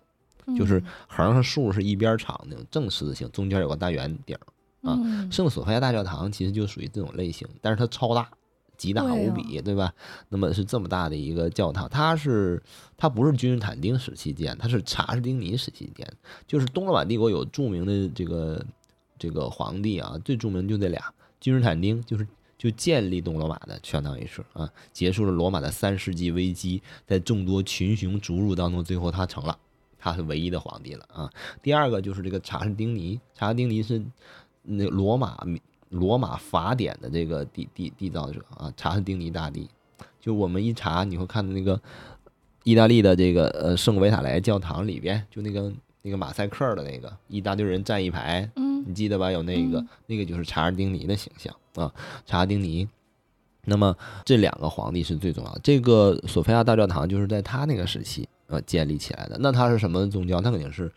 [0.56, 4.36] 就是横和竖是一边长那种正十字形，中间有个大圆顶
[4.82, 4.96] 啊。
[5.32, 8.30] 圣索菲亚大教堂其实就属于这种类型，但是它超大。
[8.78, 9.92] 极大无比，对吧？
[10.28, 12.62] 那么是这么大的一个教堂，它是
[12.96, 16.10] 它不是君士坦丁时期建，它是查士丁尼时期建。
[16.46, 18.64] 就是东罗马帝国有著名的这个
[19.18, 22.24] 这个皇帝啊，最著名就这俩，君士坦丁就是
[22.56, 29.58] 就建立东罗马的，相当于是啊，结束了罗马的三世纪危机，在众多群雄逐鹿当中，最后他成了，
[29.98, 31.28] 他是唯一的皇帝了啊。
[31.60, 34.00] 第二个就是这个查士丁尼，查士丁尼是
[34.62, 35.44] 那罗马。
[35.90, 39.68] 罗马法典的这个缔缔缔造者啊，查士丁尼大帝，
[40.20, 41.80] 就我们一查，你会看到那个
[42.62, 45.72] 意大利的这个呃圣维塔莱教堂里边，就那个
[46.02, 49.30] 那个马赛克的那个一大堆人站一排，嗯，你记得吧？
[49.30, 51.90] 有那个那个就是查士丁尼的形象啊，
[52.26, 52.86] 查士丁尼。
[53.64, 55.60] 那么这两个皇帝是最重要的。
[55.62, 59.38] 这个索菲亚大教堂就是在他那个时期呃建立起来的。
[59.40, 60.40] 那他是什么宗教？
[60.40, 60.92] 他肯定是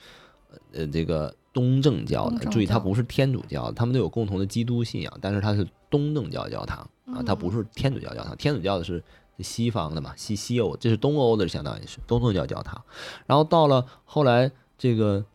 [0.74, 1.34] 呃这个。
[1.54, 8.36] 东正教的，注意，它不是天主教，他们都有共同的基督信仰，但是它是东正教教堂啊，它不是天主教教堂。
[8.38, 9.04] 天主教的是
[9.40, 12.82] 西方的嘛，西西欧，这是东欧的，相当于是东正教教堂。
[13.26, 15.26] 然后到了后来，这个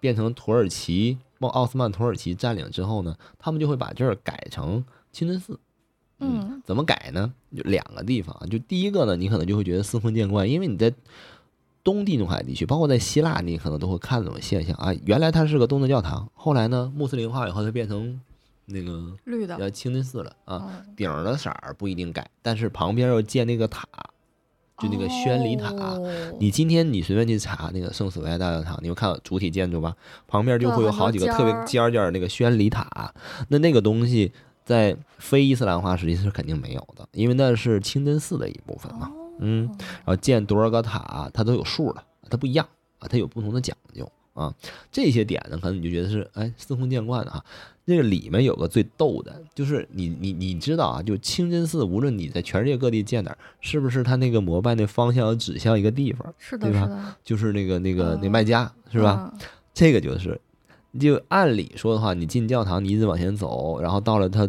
[0.00, 5.60] 变成土耳其，奥斯曼土耳其占领之后呢，他们就会把这儿改成清真寺。
[6.18, 7.32] 嗯，怎么改呢？
[7.56, 10.92] 就两个地方，就第一个呢，你可能就会觉得司空见惯，因为你在。
[11.82, 14.92] 东地中海地区，包括在希腊，你可能都会看这种现象啊。
[15.04, 18.20] 原来它是个东正教堂，后来呢，穆斯林化以后，它变成
[18.66, 20.82] 那个绿的清真寺了啊。
[20.96, 23.86] 顶的色儿不一定改，但是旁边要建那个塔，
[24.78, 25.74] 就那个宣礼塔。
[26.38, 29.96] 你今天你随便去查那个圣索菲亚大教堂，你会看到主体建筑吧？
[30.28, 33.12] 旁边就会有好几个特别尖尖那个宣礼塔。
[33.48, 34.30] 那那个东西
[34.64, 39.10] 在非伊斯兰化时期是肯定没有的，因为那是清真寺的一部分嘛。
[39.40, 42.66] 嗯，然后建多少个塔，它都有数的，它不一样
[42.98, 44.54] 啊，它有不同的讲究啊。
[44.92, 47.44] 这些点呢，可能你就觉得是哎司空见惯的哈。
[47.86, 57.16] 那个里面有个最逗的，就是你你你知道啊，就清真寺，无论你在全世界各地建哪儿，是不是它那个膜拜那方向要指向一个地方，是的，对吧？
[57.24, 59.32] 就是那个那个那麦加，是吧？
[59.74, 60.40] 这个就是，
[61.00, 64.48] 就按理说的话，你进教堂，你一直往前走，然后到了它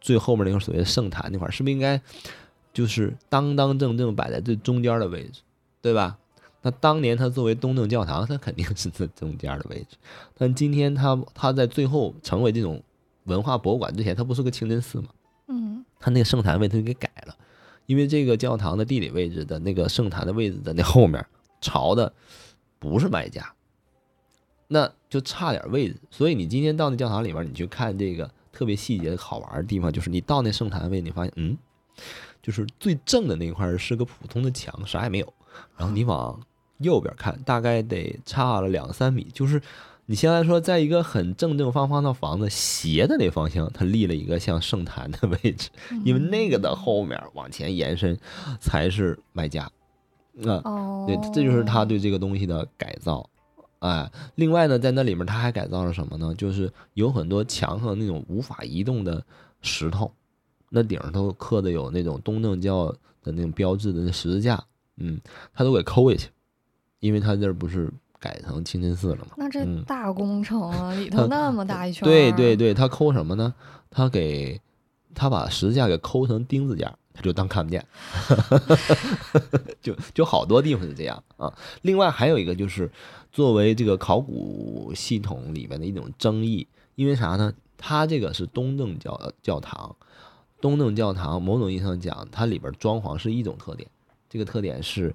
[0.00, 2.00] 最后面那个所谓圣坛那块儿，是不是应该
[2.72, 5.40] 就是当当正正摆在最中间的位置，
[5.80, 6.18] 对吧？
[6.62, 9.96] 那当年它作为东正教堂，它肯定是在中间的位置。
[10.36, 12.82] 但今天它它在最后成为这种
[13.24, 15.08] 文化博物馆之前，它不是个清真寺吗？
[15.46, 17.36] 嗯，它那个圣坛位它就给改了，
[17.86, 21.24] 因为这个教堂的地理位置的那个圣坛的位置的那后面
[21.60, 22.12] 朝的
[22.80, 23.54] 不是麦加，
[24.66, 25.96] 那就差点位置。
[26.10, 31.56] 所以你今天到那教堂里面，你去看这个特别细节好玩的地方，就是你到那圣坛位，你发现嗯，
[32.48, 35.34] 就是最正的那块是个普通的墙，啥也没有。
[35.76, 36.40] 然后你往
[36.78, 39.26] 右边看，大概得差了两三米。
[39.34, 39.60] 就是
[40.06, 45.68] 你现在说，在一个很正正方方的房子斜的那方向，它立了一个像圣坛的位置，
[46.06, 48.18] 因为那个的后面往前延伸
[48.58, 49.70] 才是卖家。
[50.46, 53.28] 啊，对，这就是他对这个东西的改造。
[53.80, 56.34] 哎，另外呢，在那里面他还改造了什么呢？
[56.34, 59.22] 就是有很多墙上那种无法移动的
[59.60, 60.10] 石头，
[60.70, 62.86] 那顶上都刻的有那种东正教
[63.22, 64.62] 的那种标志的那十字架。
[64.96, 65.20] 嗯，
[65.54, 66.28] 他都给抠下去，
[67.00, 69.28] 因为他这儿不是改成清真寺了吗？
[69.36, 72.04] 那这大工程啊， 里头那么大一圈。
[72.04, 73.54] 对对对，他抠什么呢？
[73.90, 74.60] 他给
[75.14, 77.86] 他把十字架给抠成钉子架，他就当看不见。
[79.80, 81.56] 就就好多地方是这样啊。
[81.82, 82.90] 另外还有一个就是，
[83.30, 87.54] 作为这个考古系统里面的一种争议，因为啥呢？
[87.80, 89.94] 它这个是东正教教堂，
[90.60, 93.88] 东正教堂某种意义上讲，它里边装潢是一种特点。
[94.28, 95.14] 这个特点是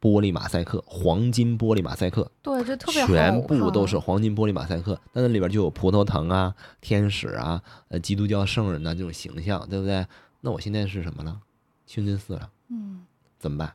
[0.00, 2.30] 玻璃马赛克，黄金玻璃马赛克。
[2.42, 5.00] 对，这特别全部都是黄金玻璃马赛克。
[5.12, 10.06] 但那里边就有葡萄藤啊、天使啊、呃基督教圣人呐这种形象，对不对？
[10.40, 11.40] 那我现在是什么呢？
[11.86, 12.50] 清真寺了。
[12.68, 13.04] 嗯。
[13.38, 13.74] 怎么办？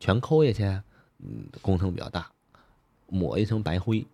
[0.00, 0.64] 全抠下去？
[1.20, 2.30] 嗯，工程比较大，
[3.08, 4.06] 抹一层白灰，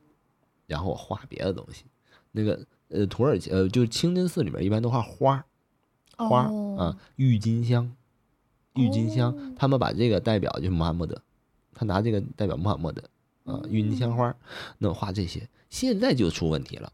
[0.67, 1.85] 然后我画别的东西。
[2.33, 5.45] 那个呃，土耳其呃，就是清真寺里面一般都画花
[6.17, 7.95] 花啊，郁金香。
[8.75, 11.23] 郁金香，他们把这个代表就是穆罕默德，
[11.75, 13.03] 他拿这个代表穆罕默德
[13.45, 14.35] 啊，郁金香花，
[14.79, 16.93] 那画这些，现在就出问题了。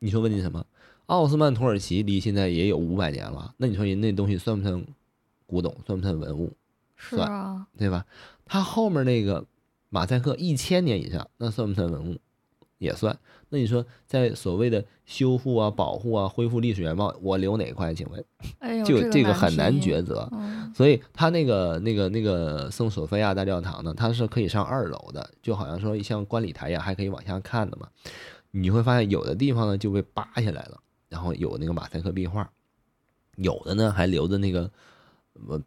[0.00, 0.66] 你说问题什么？
[1.06, 4.86] 奥斯曼土耳其离现在也有五百年了，那你说人那东西算不算
[5.46, 5.74] 古董？
[5.86, 6.54] 算不算文物？
[6.98, 8.04] 算，对吧？
[8.44, 9.46] 他后面那个
[9.88, 12.18] 马赛克一千年以上，那算不算文物？
[12.78, 13.16] 也算。
[13.50, 17.94] 那你说，在所谓的修复啊、保护啊、恢复历史原貌，我留哪块？
[17.94, 20.28] 请问，就这个很难抉择。
[20.74, 27.86] 所以他那个、那个、那个圣索菲亚大教堂呢，它是可以上二楼的，就好像说像观礼台一样，还可以往下看的嘛。
[28.50, 32.50] 你会发现有的地方呢就被扒下来了，然后有那个马赛克壁画，
[33.36, 34.68] 有的呢还留着那个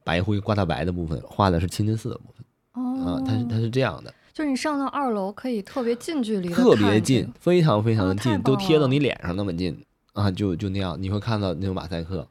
[0.04, 2.46] 白灰挂大白的部分，画的是清真寺的部分。
[2.84, 4.14] 啊，它是它是这样的。
[4.38, 10.30] 就是你上到二楼可以特别近距离，特别近，非常非常的近，都贴到你脸上那么近啊！
[10.30, 12.28] 就就那样，你会看到那种马赛克。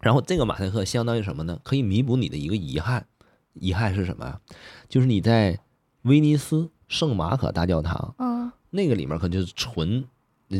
[0.00, 1.60] 然后这个马赛克相当于什么呢？
[1.62, 3.06] 可以弥补你的一个遗憾。
[3.52, 4.40] 遗憾是什么呀？
[4.88, 5.60] 就是你在
[6.04, 10.02] 威尼斯圣马可大教堂，嗯，那个里面可就是纯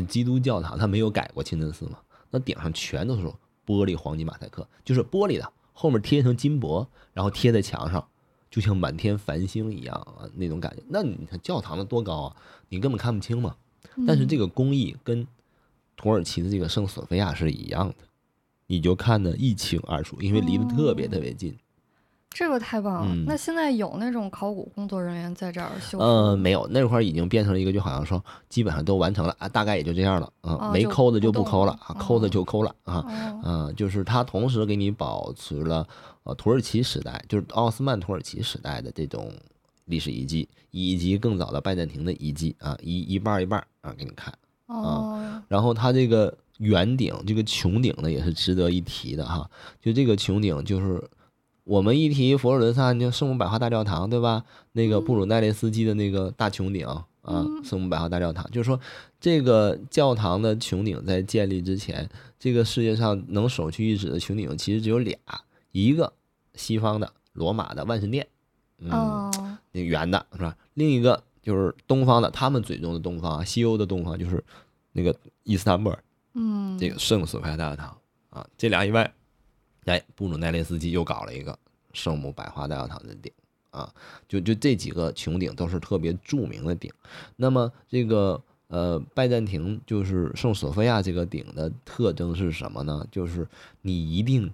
[0.07, 1.97] 基督教堂，它没有改过清真寺嘛。
[2.29, 3.23] 那顶上全都是
[3.65, 8.07] 玻璃黄金马赛克，就是玻璃的，后面贴一层金箔，然后贴在墙上。
[8.55, 10.81] 就像满天繁星一样啊，那种感觉。
[10.87, 12.35] 那你看教堂的多高啊，
[12.69, 13.53] 你根本看不清嘛。
[14.07, 15.27] 但是这个工艺跟
[15.97, 17.95] 土耳其的这个圣索菲亚是一样的，
[18.67, 21.53] 你就看得一清二楚，因为离得特别特别近。
[22.37, 23.15] 这个太棒了！
[23.25, 25.97] 那现在有那种考古工作人员在这儿修？
[25.99, 33.05] 呃，没有，那块儿已经变成了一个，就好像说基本上都完成了啊，大概也就这样了啊，没抠的就不抠了啊，抠的就抠了啊，
[33.45, 35.87] 嗯，就是它同时给你保持了
[36.23, 39.31] 呃土耳其时代，就是奥斯曼土耳其时代的这种
[39.85, 44.33] 历史遗迹，以及更早的拜占庭的遗迹啊，一一半一半啊给你看
[44.65, 49.49] 啊，然后它这个圆顶这个穹顶呢也是值得一提的哈，
[49.79, 51.01] 就这个穹顶就是。
[51.65, 54.45] 我们一提佛罗伦萨，就圣母百花大教堂，对吧？
[54.71, 56.87] 那个布鲁奈雷斯基的那个大穹顶
[57.21, 58.79] 啊，圣母百花大教堂，就是说
[59.19, 62.07] 这个教堂的穹顶在建立之前，
[62.39, 65.17] 这个世界上能首屈一指的穹顶其实只有俩，
[65.71, 66.13] 一个
[66.53, 68.27] 西方的，罗马的万神殿，
[68.79, 69.31] 嗯，哦，
[69.71, 70.55] 那个圆的是吧？
[70.75, 74.43] 另一个就是东方的，他们嘴中的东方啊，西欧的东方就是
[74.91, 76.03] 那个伊斯坦布尔
[76.35, 77.97] 嗯，这个圣索菲亚大教堂
[78.29, 78.45] 啊。
[78.55, 79.11] 这俩以外，
[79.85, 81.57] 哎，布鲁奈列斯基又搞了一个
[81.93, 83.31] 圣母百花大教堂的顶
[83.71, 83.93] 啊，
[84.27, 86.91] 就就这几个穹顶都是特别著名的顶。
[87.35, 93.05] 那么这个呃拜占庭就是圣索菲亚这个顶的特征是什么呢？
[93.11, 93.47] 就是
[93.81, 94.51] 你一定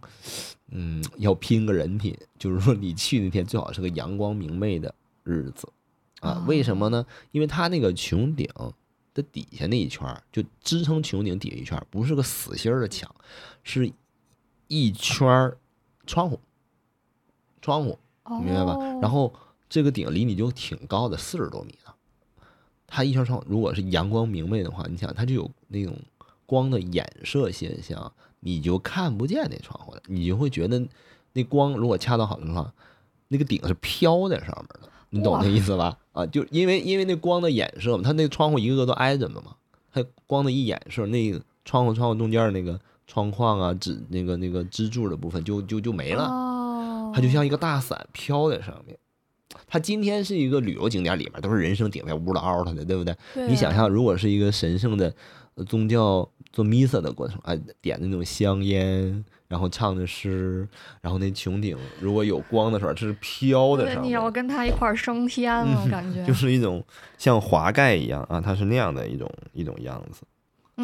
[0.70, 5.68] 嗯要拼个人品，就是说你去那天最好是个阳光明媚的日子
[6.20, 6.44] 啊。
[6.48, 7.06] 为什么呢？
[7.32, 8.48] 因为它那个穹顶。
[9.14, 13.14] 的底下那一圈儿，就支撑穹顶底下一圈儿，不是个死心儿的墙，
[13.62, 13.92] 是
[14.72, 15.58] 一圈儿
[16.08, 16.40] 窗户，
[17.62, 18.00] 窗户，
[18.42, 18.78] 明白吧？
[19.02, 19.34] 然后
[19.68, 21.92] 这个顶离你就挺高的，四十多米呢。
[22.88, 25.98] 它一圈窗户，如果是阳光明媚的话，你想它就有那种
[26.46, 30.82] 光的衍射现象，你就看不见那窗户了，你就会觉得
[31.34, 32.74] 那光如果恰到好处的话，
[33.28, 36.00] 那个顶是飘在上面的， 你懂那意思吧？
[36.14, 39.58] 啊，就因为因为那光的衍射嘛，它那窗户一个个都挨着的嘛，
[39.92, 42.80] 它光的一衍射，那窗户窗户中间那个
[43.12, 48.98] 窗框啊支那个那个支柱的部分就就就没了，哦，它就像一个大伞飘在上面。
[49.68, 53.14] 它今天是一个旅游景点，里面都是人声鼎沸、乌了嗷的，对不对？
[53.34, 55.14] 对你想象，如果是一个神圣的
[55.56, 60.66] 呃宗教做弥撒的过程，哎，点的那种香烟，然后唱的诗，
[61.02, 66.26] 然后那穹顶如果有光的时候，这是飘的对，上面你要，跟他一块儿升天了，感觉。
[66.26, 66.82] 就是一种
[67.18, 70.22] 像华盖一样啊，它是那样的一种一种样子，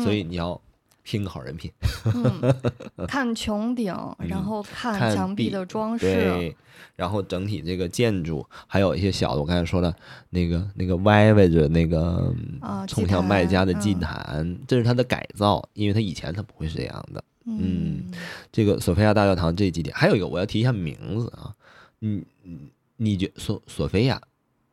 [0.03, 0.59] 所以你要
[1.07, 1.71] 拼个好人品，
[2.13, 2.53] 嗯，
[3.07, 6.55] 看穹顶，然后看看墙壁壁的装饰，对，
[6.97, 9.95] 然后整体这个建筑还有一些小的，我刚才说了
[10.31, 17.23] 那个那个歪歪着那个啊冲向卖家的祭坛嗯，这是它的改造，因为它以前它不会是这样的。
[17.45, 18.11] 嗯
[18.51, 21.55] 这个索菲亚大教堂这几点，还有一个我要提一下名字啊，
[21.99, 24.21] 你你你觉索索菲亚，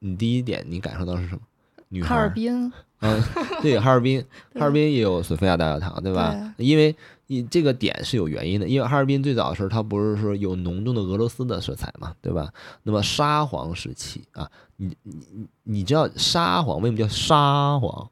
[0.00, 1.42] 你第一点你感受到是什么？
[1.94, 3.22] 女孩哈尔，滨，嗯，
[3.62, 4.20] 对，哈尔滨，
[4.58, 6.54] 哈尔滨也有索菲亚大教堂，对吧？
[6.58, 6.94] 因为
[7.28, 12.52] 你这个点是有原因的，因为哈尔滨最早的时候，它不是说有浓重的俄罗斯的色彩嘛，对吧？
[12.82, 18.10] 那么沙皇时期啊，你你你你知道沙皇为什么叫沙皇？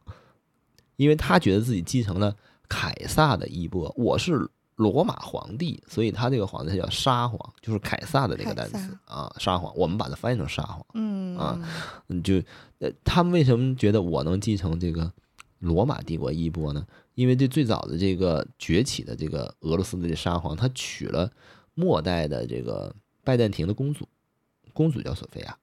[0.97, 2.35] 因为他觉得自己继承了
[2.68, 10.85] 凯撒的衣钵，我是罗马皇帝，所以他这个皇帝叫沙皇，就是凯撒的这个单词啊，沙皇，我们把它翻译成沙皇。
[10.95, 11.59] 嗯啊
[12.09, 12.43] 嗯，就
[12.79, 15.12] 呃，他们为什么觉得我能继承这个
[15.59, 16.87] 罗马帝国衣钵呢？
[17.14, 21.31] 因为这最早的这个崛起的这个俄罗斯的这沙皇，他娶了
[21.75, 24.09] 末代的这个拜占庭的公主，
[24.73, 25.59] 公主叫索菲亚。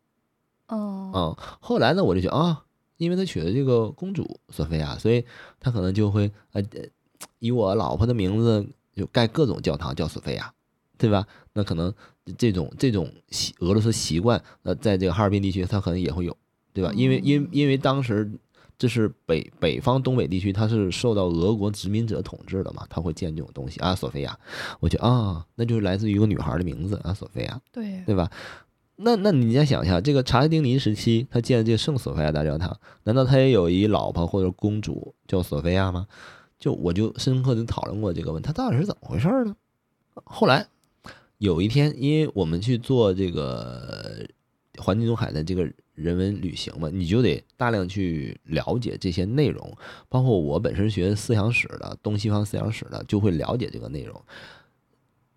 [0.67, 2.63] 哦嗯，后来呢，我就觉得啊，
[2.97, 5.25] 因为他娶了这个公主索菲亚，所以
[5.59, 6.81] 他可能就会呃呃
[7.39, 10.53] 以我老婆的名字就盖各种教堂叫索菲亚，
[10.97, 11.25] 对吧？
[11.53, 11.93] 那可能
[12.37, 16.35] 这种这种习俄罗斯习惯，那，在这个哈尔滨地区，它可能也会有，
[16.73, 16.91] 对吧？
[16.93, 18.29] 因为因因为当时
[18.77, 24.37] 这是北北方东北地区，它是受到俄国殖民者统治的嘛，他会建这种东西啊，索菲亚，
[24.81, 27.61] 我觉得啊，那就是来自于一个女孩的名字啊，索菲亚。
[27.71, 28.29] 对，对吧？
[28.97, 36.05] 那那你再想一下，这个查士丁尼时期他建的这个圣索菲亚大教堂，难道他也有一老婆或者公主叫索菲亚吗？
[36.59, 39.55] 就我就深刻的讨论过这个问题，他到底是怎么回事呢？
[40.25, 40.67] 后来
[41.37, 44.27] 有一天，因为我们去做这个
[44.77, 45.63] 环境中海的这个
[45.95, 49.77] 人文旅行嘛，你就得大量去了解这些内容，
[50.09, 54.21] 包括我本身学思想史的，东西方思想史的，就会了解这个内容。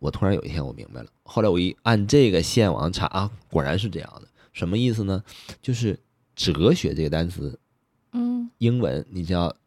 [0.00, 4.26] 我突然有一天我明白了，后来我一按这个线往上查啊，果然是这样的。
[4.52, 5.22] 什么意思呢？
[5.62, 5.98] 就是
[6.34, 7.56] 哲学这个单词，
[8.10, 9.61] 嗯英文你叫 philosophy。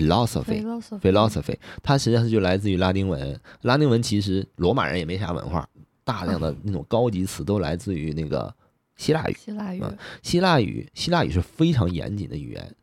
[0.00, 3.40] ，philosophy philosophy，它实际上是就来自于拉丁文。
[3.62, 5.68] 拉丁文其实罗马人也没啥文化，
[6.04, 8.54] 大量的那种高级词都来自于那个
[8.96, 9.36] 希腊语。
[9.38, 12.74] 希腊语，啊希腊语，希腊语是非常严谨的语言。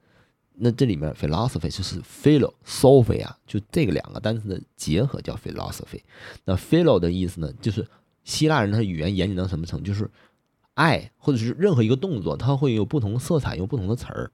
[0.61, 6.01] 那这里面 philosophy 就是 philo，sophia，就这个两个单词的结合叫 philosophy。
[6.43, 7.87] 那 philo 的意思呢，就是
[8.25, 9.85] 希腊人他语言严谨到什么程度？
[9.85, 10.09] 就是
[10.73, 14.31] 爱或者是任何一个动作，它会有不同色彩，用不同的词儿。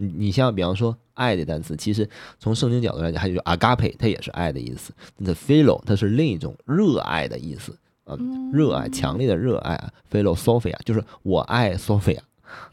[0.00, 4.92] 你你像比方说爱的单词，其实从圣经角度来讲，还有就 agape，它也是爱的意思。
[5.16, 8.16] 那 philo 它是另一种热爱的意思啊，
[8.52, 12.20] 热爱强烈的热爱啊，philosophia 就是我爱 Sophia。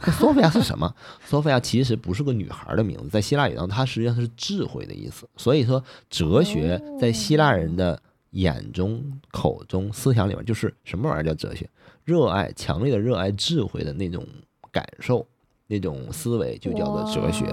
[0.06, 0.96] 那 Sophia 是什么
[1.28, 5.28] ？Sophia 其实不是个女孩的名字，在希腊语当中，它实际上是智慧的意思。
[5.36, 8.00] 所以说，哲学在希腊人的
[8.30, 11.70] 眼中、口中、思想里面，就是什么玩意儿叫哲学？
[12.06, 14.26] 热爱、强烈的热爱智慧的那种
[14.72, 15.28] 感受、
[15.68, 17.46] 那种思维，就叫做哲学。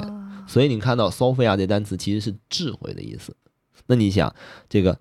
[0.47, 3.37] 所以你看到 Sophia 这单词其实是智慧的意思。
[3.87, 4.35] 那你想，
[4.69, 4.99] 这个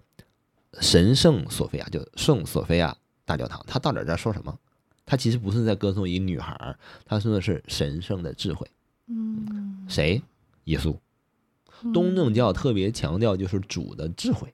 [0.80, 2.95] 神圣索菲亚就圣索菲亚
[3.26, 4.57] 大教堂，它到底在说什么？
[5.05, 8.66] 他其实不是在歌颂一个女孩儿，他说的是神圣的智慧。
[9.07, 10.22] 嗯，谁？
[10.66, 10.95] 耶稣。
[11.91, 14.53] 东正教特别强调就是主的智慧，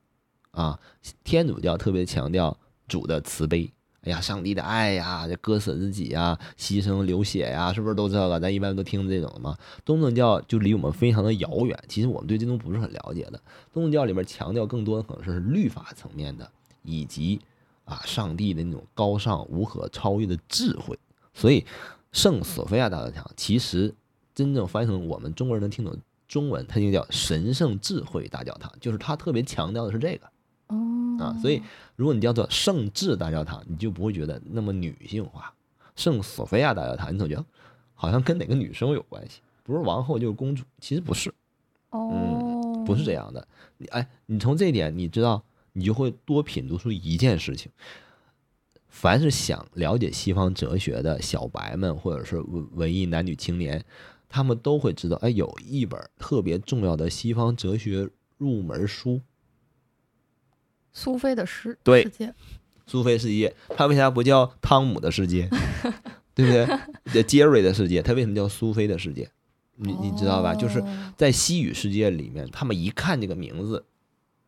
[0.51, 0.79] 啊，
[1.23, 3.71] 天主教特别强调主的慈悲。
[4.07, 8.39] 哎呀，上帝的爱呀，这割舍自己呀，牺牲流血呀，是不是都这个？
[8.39, 9.57] 咱一般都听这种的嘛。
[9.83, 13.41] 东正教就离我们非常的遥远，其实我们对这种不是很了解的。
[13.73, 16.49] 东正教里面强调更多的可能是律法层面的，
[16.83, 17.41] 以及
[17.83, 20.97] 啊上帝的那种高尚无可超越的智慧。
[21.33, 21.65] 所以，
[22.13, 23.93] 圣索菲亚大教堂其实
[24.33, 25.93] 真正翻译成我们中国人能听懂
[26.29, 30.27] 中文，它就叫神圣智慧大教堂，就是它特别强调的是这个。
[30.67, 31.61] 哦啊，所以
[31.95, 35.53] 如果你叫做圣智大教堂，你就不会觉得那么女性化。
[35.95, 37.43] 圣索菲亚大教堂，你总觉得
[37.95, 41.33] 好像跟哪个女生有关系，不是王后就是公主，其实不是，
[41.89, 43.47] 哦，不是这样的。
[43.77, 45.43] 你哎，你从这一点你知道，
[45.73, 47.71] 你就会多品读出一件事情。
[48.89, 53.83] 凡是想了解西方哲学的小白们，或者是文文艺男女青年，
[54.29, 58.07] 他们都会知道，哎，有一本特别重要的西方哲学
[58.37, 59.19] 入门书。
[60.97, 62.33] 苏菲的世对世界，
[62.87, 65.47] 苏菲世界，它为啥不叫汤姆的世界？
[66.33, 66.65] 对不对？
[67.13, 69.29] 叫杰瑞的世界，它为什么叫苏菲的世界？
[69.75, 70.55] 你你知道吧？
[70.55, 73.85] 就是哦在西语世界里面，他们一看这个名字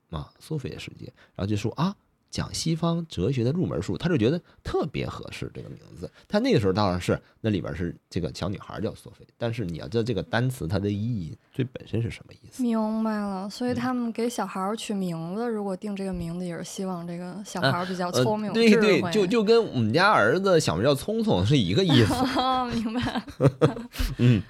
[0.10, 1.96] 啊，苏菲的世界，然后就说啊，
[2.30, 6.10] 讲西方哲学的入门书，他就觉得特别合适这个名字。
[6.28, 12.62] 他那个时候当然是那里边是这个小女孩叫索菲，但是你要知道这个单词它的意义最本身是什么意思？
[12.62, 22.14] 明白了，嗯所以他们给小孩儿取名字，如果定这个名字，也是希望这个小孩儿比较呃聪明、对对，慧就就跟我们家儿子小名叫聪聪是一个意思。
[22.40, 23.24] 哦，明白。
[24.20, 24.42] 嗯，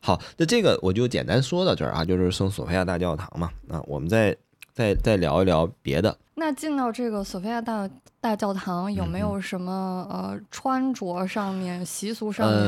[0.00, 3.50] 好，那这个我就简单说到这儿啊，就是圣索菲亚大教堂嘛。
[3.68, 4.36] 啊，我们再
[4.76, 6.16] 再再聊一聊别的。
[6.34, 7.88] 那进到这个索菲亚大
[8.20, 12.60] 大教堂，有没嗯有什么呃穿着上面、习俗上面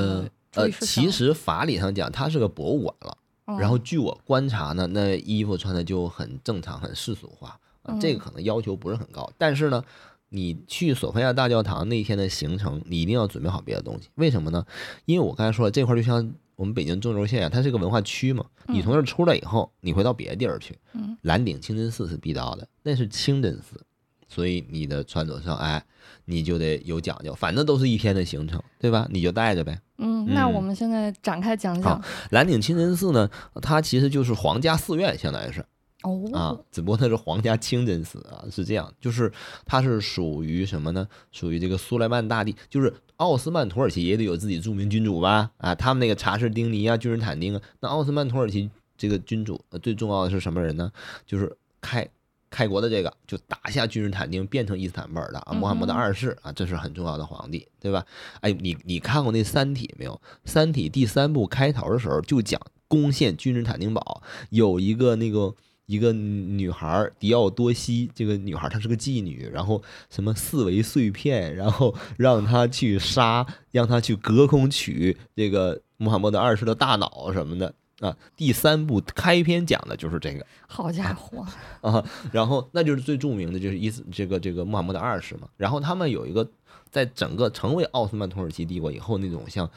[0.54, 0.70] 呃？
[0.80, 3.18] 其实法理上讲，它是个博物馆了。
[3.46, 9.30] 嗯，然后据我观察呢，那衣服穿的就很正常、很世俗化啊，这个嗯可能要求不是很高。
[9.36, 9.84] 但是呢，
[10.30, 14.08] 你去索菲亚大教堂那天的行程，你一定要准备好别的东西。
[14.14, 14.64] 为什么呢？
[15.04, 18.44] 因为我刚才说了，这块儿就像我们北京中轴线啊，它是个文化区嘛。
[18.66, 20.76] 你从这儿出来以后，你会到别的地儿去。
[20.92, 23.80] 嗯蓝顶清真寺是必到的，那是清真寺，
[24.26, 25.80] 所以你的穿着上，哎，
[26.24, 27.32] 你就得有讲究。
[27.32, 29.06] 反正都是一天的行程，对吧？
[29.08, 29.80] 你就带着呗。
[29.98, 33.30] 嗯，那嗯我们现在展开讲好讲蓝顶清真寺呢，
[33.62, 35.64] 它其实就是皇家寺院，相当于是。
[36.02, 39.32] 哦啊，只不过它是皇家清真寺啊，是这样，就是
[39.64, 41.06] 它是属于什么呢？
[41.30, 45.50] 属于这个苏莱曼大帝，就是奥斯曼土耳其也得有自己著名君主吧？
[45.58, 50.90] 啊，他们那个查士丁尼啊、君士坦丁啊，那奥斯曼土耳其这个君主、呃最重要的是什么人呢？
[51.26, 52.08] 就是开
[52.48, 58.06] 开国的这个，就打下君士坦丁，变成伊斯坦布尔的啊，穆罕默德嗯二世啊，这是很重要的皇帝，对吧？
[58.40, 60.12] 哎，你你看过那《三体》没有？
[60.44, 65.54] 《三体》第三部开头的时候就讲攻陷君士坦丁堡，有一个那个。
[65.88, 78.14] 一个女孩儿迪奥多西，这个女孩她是个妓女，然后什么四维碎片，然后让她去杀，让她去隔空取这个穆罕默德二世的大脑什么的啊。
[78.36, 81.46] 第三部开篇讲的就是这个好家伙，
[81.80, 85.48] 啊，然后那就是最著名的就是伊斯这个这个穆罕默德二世嘛。
[85.56, 86.46] 然后他们有一个
[86.90, 89.70] 在整个成为奥斯曼土耳其帝国以后那种像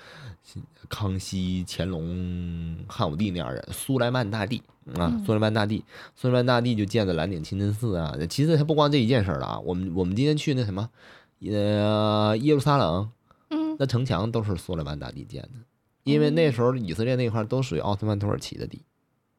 [0.89, 4.57] 康熙、乾隆、汉武帝那样的人，苏莱曼大帝
[4.95, 5.83] 啊，嗯苏莱曼大帝，
[6.15, 8.15] 苏莱曼大帝就建的蓝顶清真寺啊。
[8.29, 10.89] 其实他不光这一件事儿了啊，我们我们今天去那什么，
[11.41, 13.09] 呃，耶路撒冷
[13.49, 15.59] 嗯那城墙都是苏莱曼大帝建的，
[16.03, 18.81] 因为那时候以色列那块儿都属于奥斯曼土耳其的地。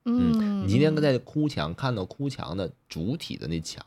[0.04, 3.84] 嗯，你今天在哭墙看到哭墙的主体的那墙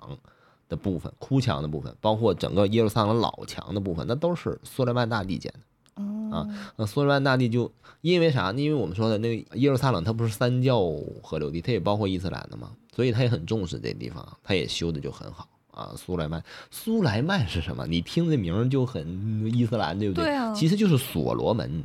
[0.69, 5.59] 的部分，哭墙的部分，包括整个耶路撒冷老墙的部分，那都是苏莱曼大帝建的。
[6.31, 7.71] 哦那苏莱曼大帝就
[8.01, 8.61] 因为啥呢？
[8.61, 10.79] 因为我们说的那个耶路撒冷，它不是三教
[11.21, 15.93] 合流地，它也包括伊斯兰的嘛，所以他也很重视这地方，他也修的就很好啊。
[15.97, 17.85] 苏莱曼，苏莱曼是什么？
[17.87, 20.25] 你听这名儿就很伊斯兰，对不对？
[20.25, 21.83] 对啊其实就是所罗门。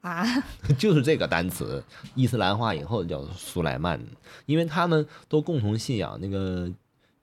[0.00, 0.24] 啊，
[0.78, 1.82] 就是这个单词，
[2.14, 4.00] 伊斯兰化以后叫苏莱曼，
[4.46, 6.70] 因为他们都共同信仰那个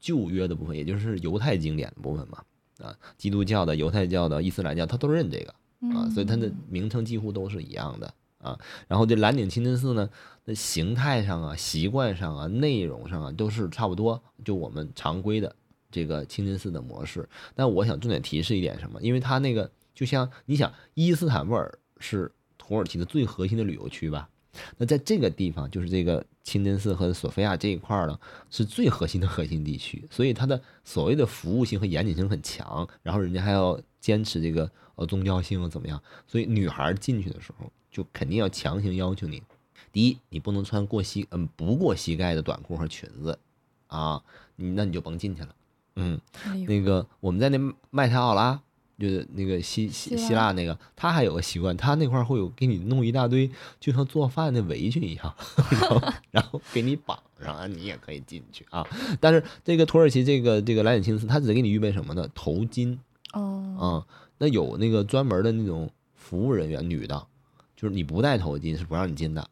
[0.02, 2.40] 旧约的部分，也就是犹太经典的部分嘛。
[2.80, 5.54] 啊，基督教的、犹太教的、伊斯兰教，他都认这个
[5.92, 8.58] 啊，所以它的名称几乎都是一样的啊。
[8.88, 10.10] 然后这蓝顶清真寺呢，
[10.46, 15.56] 那形态上啊、习惯上啊、内容上啊，都是差不多，就我们常规的
[15.92, 17.28] 这个清真寺的模式。
[17.56, 19.02] 但我想重点提示一点什么？
[19.02, 24.30] 因为它那个就像你想，伊斯坦布尔是土耳其的最核心的旅游区吧？
[24.78, 28.20] 那在这个地方，就是这个清真寺和索菲亚这一块儿呢，
[28.52, 32.88] 是最核心的核心地区，所以它的所谓的服务性和严谨性很强。
[33.02, 36.02] 然后人家还要坚持这个呃宗教性又怎么样？
[36.28, 39.42] 所以女孩进去的时候，就肯定要强行要求你，
[39.92, 43.38] 第一，你不能穿过膝嗯不过膝盖的短裤和裙子
[43.88, 44.22] 啊，
[44.56, 45.56] 你那你就甭进去了。
[45.96, 47.60] 嗯，哎那个我们在那
[47.92, 48.60] 麦塔奥拉，
[48.98, 55.36] 就是那个希希希希腊那个，他还有个习惯，他那块儿会有给你弄一大堆，就像做饭的围裙一样，
[55.70, 58.84] 然后 然后给你绑上，啊你也可以进去啊。
[59.20, 62.28] 但是这个土耳其这个这个莱点青斯，他只给你预备什么呢？
[62.34, 62.98] 头巾
[63.34, 63.86] 哦，啊、
[64.44, 67.28] 那有那个专门的那种服务人员，女的，
[67.78, 69.50] 就是你不戴头巾是不让你进的。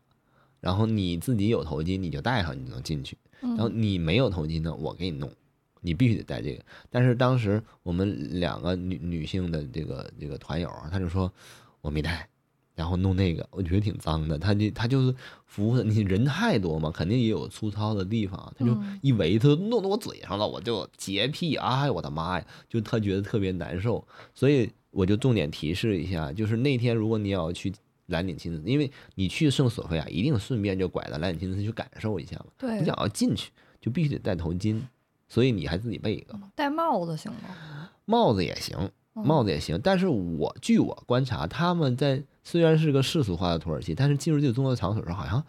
[0.60, 3.18] 然后你自己有头巾，你就戴上，你就能进去。
[3.39, 5.32] 然然后你没有头巾呢，我给你弄，
[5.80, 6.66] 你必须得戴这个。
[6.89, 11.32] 但是当时我们两个女女性的这个这个团友啊，他就说
[11.80, 12.28] 我没戴，
[12.76, 14.38] 然后弄那个，我觉得挺脏的。
[14.38, 15.16] 他就他就是
[15.46, 27.74] 服务的，你人太多嘛，肯定也有粗糙的地方，他就嗯一围，他弄到我嘴上了，我就洁癖，哎呦我的妈呀，就他觉得特别难受，所以我就重点提示一下，就是那天如果你要去。
[28.08, 32.48] 蓝领亲子，因为你去圣索菲亚，一定顺便就拐到蓝领亲子去感受一下嘛。
[32.58, 34.82] 对你想要进去，就必须得戴头巾，
[35.30, 37.89] 所以你还自己备一个戴帽子行吗？
[38.04, 38.78] 帽子也行，
[39.16, 39.80] 嗯帽子也行。
[39.82, 45.42] 但是我据我观察，他们在虽然是个世俗化的土耳其，但是进入这个宗教场所时候，好像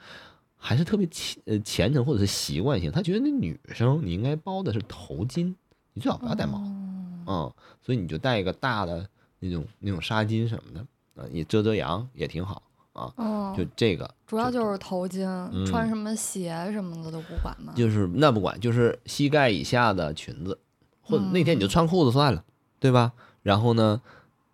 [0.57, 2.93] 还是特别虔呃虔诚或者是习惯性。
[2.93, 5.53] 他觉得那女生你应该包的是头巾，
[5.95, 9.09] 你最好不要戴帽，哦嗯，所以你就戴一个大的
[9.43, 10.81] 那种那种纱巾什么的，
[11.21, 12.63] 啊、也遮遮阳也挺好
[12.93, 13.13] 啊。
[13.17, 17.73] 哦，就这个，主要就是头巾，嗯穿什么鞋什么的都不管吗？
[17.77, 20.59] 就是那不管，就是膝盖以下的裙子，
[21.03, 22.45] 或者那天你就嗯穿裤子算了，
[22.79, 23.13] 对吧？
[23.43, 24.01] 然后呢，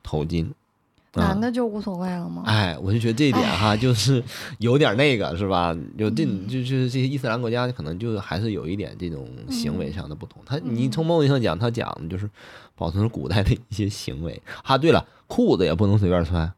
[0.02, 0.54] 头巾，啊
[1.18, 2.42] 男的就无所谓了吗？
[2.46, 4.22] 哎，我就觉得这一点哈，就是
[4.58, 5.76] 有点那个是吧？
[5.96, 10.42] 有这嗯就是这些伊斯兰国家可能就还是有一点这种行为嗯上的不同。
[10.46, 12.28] 他你从某种意义上讲，他讲的就是
[12.74, 14.42] 保存古代的一些行为。
[14.62, 16.52] 啊，对了，裤子也不能随便穿，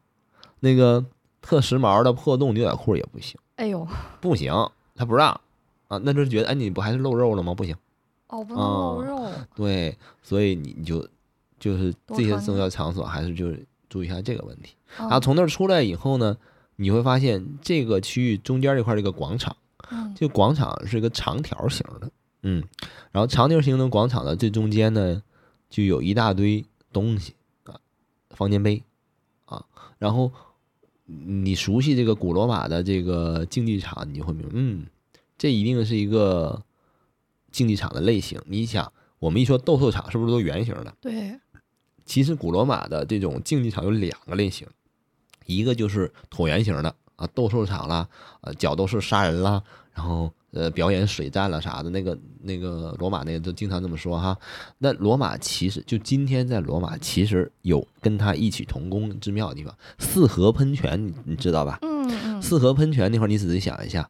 [0.59, 1.03] 那个
[1.41, 3.87] 特时髦的破洞牛仔裤也不行，哎呦，
[4.19, 4.53] 不行，
[4.95, 5.29] 他不让
[5.87, 7.53] 啊，那就是觉得哎你不还是露肉了吗？
[7.53, 7.75] 不行。
[8.27, 9.29] 哦，不能露哦肉。
[9.55, 11.05] 对，所以你你就
[11.59, 13.61] 就是这些宗教场所还是就是
[13.91, 14.75] 注意一下这个问题。
[14.97, 16.37] 然然后从那儿出来以后呢，
[16.77, 19.55] 你会发现这个区域中间这块儿这个广场，
[19.91, 22.09] 嗯这个广场是一个长条形的，
[22.43, 22.63] 嗯，
[23.11, 25.21] 然后长条形的广场的最中间呢，
[25.69, 27.33] 就有一大堆东西
[27.65, 27.79] 啊，
[28.29, 28.81] 方尖碑
[29.45, 29.65] 啊，
[29.99, 30.31] 然后
[31.05, 34.87] 你熟悉这个古罗马的这个竞技场，你就会明白，嗯，
[35.37, 36.63] 这一定是一个
[37.51, 38.41] 竞技场的类型。
[38.45, 40.95] 你想，我们一说斗兽场，是不是都圆形的？
[41.01, 41.37] 对，
[42.11, 44.67] 其实古罗马的这种竞技场有两个类型，
[45.45, 48.05] 一个就是椭圆形的啊，斗兽场啦，
[48.41, 54.37] 呃，角斗士杀人啦，然后呃表演水战啦啥的，那个那个罗马那个都经常这么说哈。
[54.79, 61.79] 那罗马其实就今天在罗马其实有跟它异曲同工之妙的地方，四合喷泉你你知道吧？
[61.81, 64.09] 嗯嗯，四合喷泉那块儿你仔细想一下，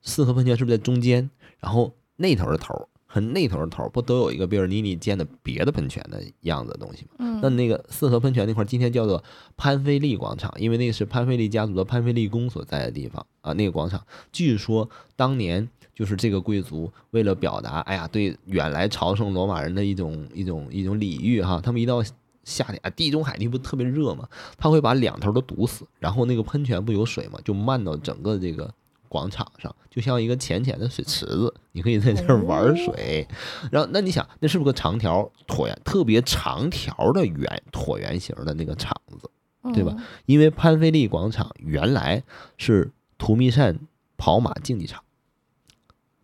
[0.00, 1.28] 四合喷泉是不是在中间？
[1.58, 7.10] 然后那头的头儿和那头的头儿不都有一个贝尔尼尼建的别的喷泉的样子的东西吗？
[7.18, 9.22] 嗯，那那个四合喷泉那块儿今天叫做
[9.54, 13.52] 潘菲利广场，因为那是潘菲利家族的潘菲利宫所在的地方啊。
[13.52, 14.02] 那个广场
[14.32, 22.02] 据说当年就是这个贵族为了表达，哎呀，对远来朝圣罗马人的一种一种一种礼遇哈，他们一到
[22.44, 28.72] 夏天啊，地中海那不特别热嘛，他会把两头都堵死，然后那个喷泉不有水嘛，就漫到整个这个
[29.12, 33.28] 广场上，就像一个浅浅的水池子，你可以在这儿玩水。
[33.70, 39.30] 然后，那你想，那是不是个长条椭圆，特别长条的圆椭圆形的那个场子？
[39.74, 40.02] 对吧嗯？
[40.24, 42.22] 因为潘菲利广场原来
[42.56, 43.78] 是图密善
[44.16, 45.04] 跑马竞技场，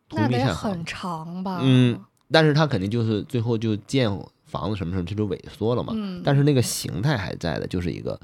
[0.09, 1.61] 图那得密善很长吧？
[1.62, 4.11] 嗯但是它肯定就是最后就建
[4.45, 5.93] 房子什么什么，这就萎缩了嘛。
[5.95, 8.18] 嗯，但是那个形态还在的，就是一个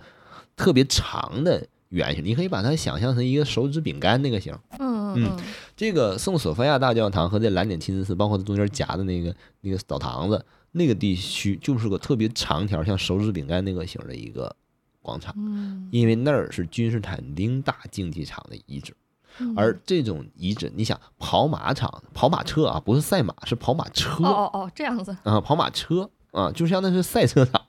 [0.56, 4.52] 特别长的圆形，你可以把它想象成一个手指饼干那个形。
[4.78, 5.36] 嗯嗯
[5.76, 14.54] 这个圣索菲亚大教堂和这蓝点清真寺，包括它中间夹的那个那个澡堂子，那个地区就是个特别长条，像手指饼干那个形的一个
[15.00, 18.92] 广场，嗯，因为那儿是君士坦丁大竞技场的遗址。
[19.38, 24.22] 嗯而这种遗址，你想跑马场、跑马车啊，不是赛马，是跑马车。
[24.22, 27.60] 哦哦哦，这样子，啊，跑马车啊，就像那是赛车场。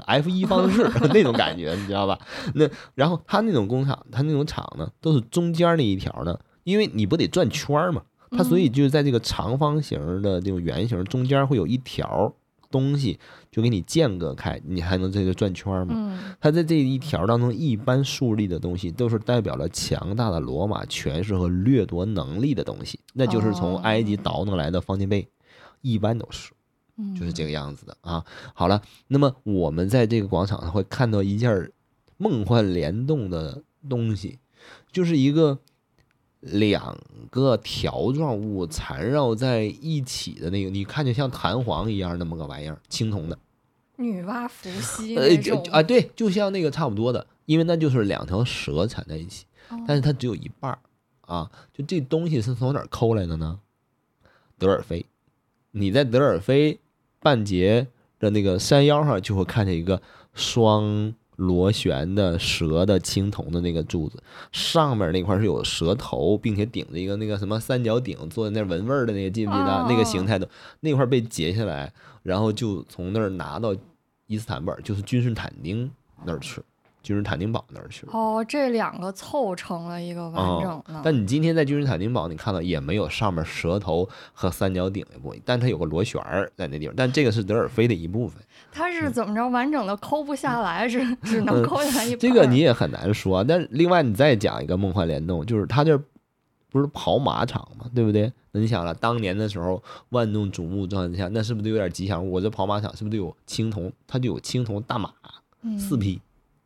[0.00, 2.18] F 一方式 那种感觉，你知道吧？
[2.54, 12.32] 那然后他那种工厂，他那种厂呢，都是中间那一条呢，因为你不得转圈儿嘛，它所以就是在这个长方形的这种圆形中间会有一条
[12.70, 13.18] 东西，
[13.50, 15.94] 就给你间隔开，你还能在这转圈儿嘛。
[15.94, 25.28] 嗯它在这一条当中，一般树立的东西都是代表了强大的罗马权势和掠夺能力的东西，那就是从哦埃及倒腾来的方尖碑，
[25.82, 26.52] 一般都是。
[27.18, 28.24] 就是这个样子的啊。
[28.54, 31.70] 好了，那么我们在这个广场上会看到一件
[32.16, 34.38] 梦幻联动的东西，
[34.92, 35.58] 就是一个
[36.40, 36.98] 两
[37.30, 43.38] 个条状物缠绕在一起的那个，你看着像弹簧一样那么个玩意儿，青铜的。
[43.96, 50.78] 女娲伏羲 呃，那种就啊，对，就像那个差不多的，因为那就是两条蛇缠在一起，哦但是它只有一半儿
[51.20, 51.50] 啊。
[51.72, 53.60] 就这东西是从哪儿抠来的呢？
[54.58, 55.06] 德尔菲，
[55.72, 56.80] 你在德尔菲
[57.22, 57.86] 半截
[58.18, 60.02] 的那个山腰上就会看见一个
[60.34, 69.86] 双螺旋的蛇的青铜的那个柱子，上面那块是有蛇头，并且顶着一个那个什么三角顶，坐在那闻味儿的那个，记不记得？
[69.88, 70.48] 那个形态的
[70.80, 71.92] 那块被截下来，
[72.22, 73.74] 然后就从那儿拿到
[74.26, 75.90] 伊斯坦布尔，就是君士坦丁
[76.24, 76.60] 那儿去，
[77.02, 78.06] 君士坦丁堡那儿去。
[78.10, 80.94] 哦，这两个凑成了一个完整的。
[80.94, 88.42] 哦但你今天在君士坦丁堡，你看到也没有上面蛇头和三角顶的部分，但它有个螺旋儿在那地方，但这个是德尔菲的一部分。
[88.70, 93.44] 它是怎么着完整的抠不下来，只只能抠下来一这个你也很难说啊。
[93.46, 96.00] 但是另外你再讲一个梦幻联动，就是它这
[96.70, 98.32] 不是跑马场嘛，对不对？
[98.52, 102.32] 那你想了，当年的时候万众瞩目状态下，那是不是都有点吉祥物？
[102.32, 103.92] 我这跑马场是不是都有青铜？
[104.06, 105.10] 它就有青铜大马
[105.62, 106.20] 嗯四匹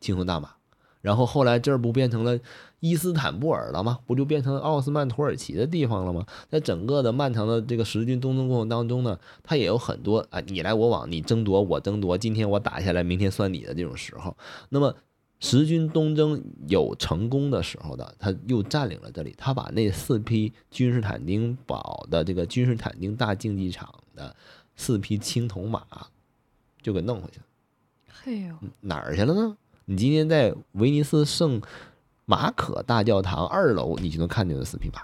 [0.06, 0.50] 青铜大马，
[1.00, 2.38] 然后后来这儿不变成了
[2.80, 3.98] 伊斯坦布尔了吗？
[4.06, 6.24] 不就变成奥斯曼土耳其的地方了吗？
[6.48, 14.36] 在整个的漫长的这个十军东征过程当中呢，它也有很多啊，你来我往，你争夺我争夺，今天我打下来，明天算你的这种时候。
[14.68, 14.94] 那么
[15.38, 24.34] 十军东征有成功的时候的，他又占领了这里，他把那四匹君士坦丁堡的这个君士坦丁大竞技场的
[24.76, 25.82] 四匹青铜马
[26.82, 27.44] 就给弄回去了。
[28.08, 29.56] 嘿呦，哪儿去了呢？
[29.88, 31.62] 你今天在威尼斯圣
[32.24, 35.00] 马可大教堂二楼，你就能看见的四匹马，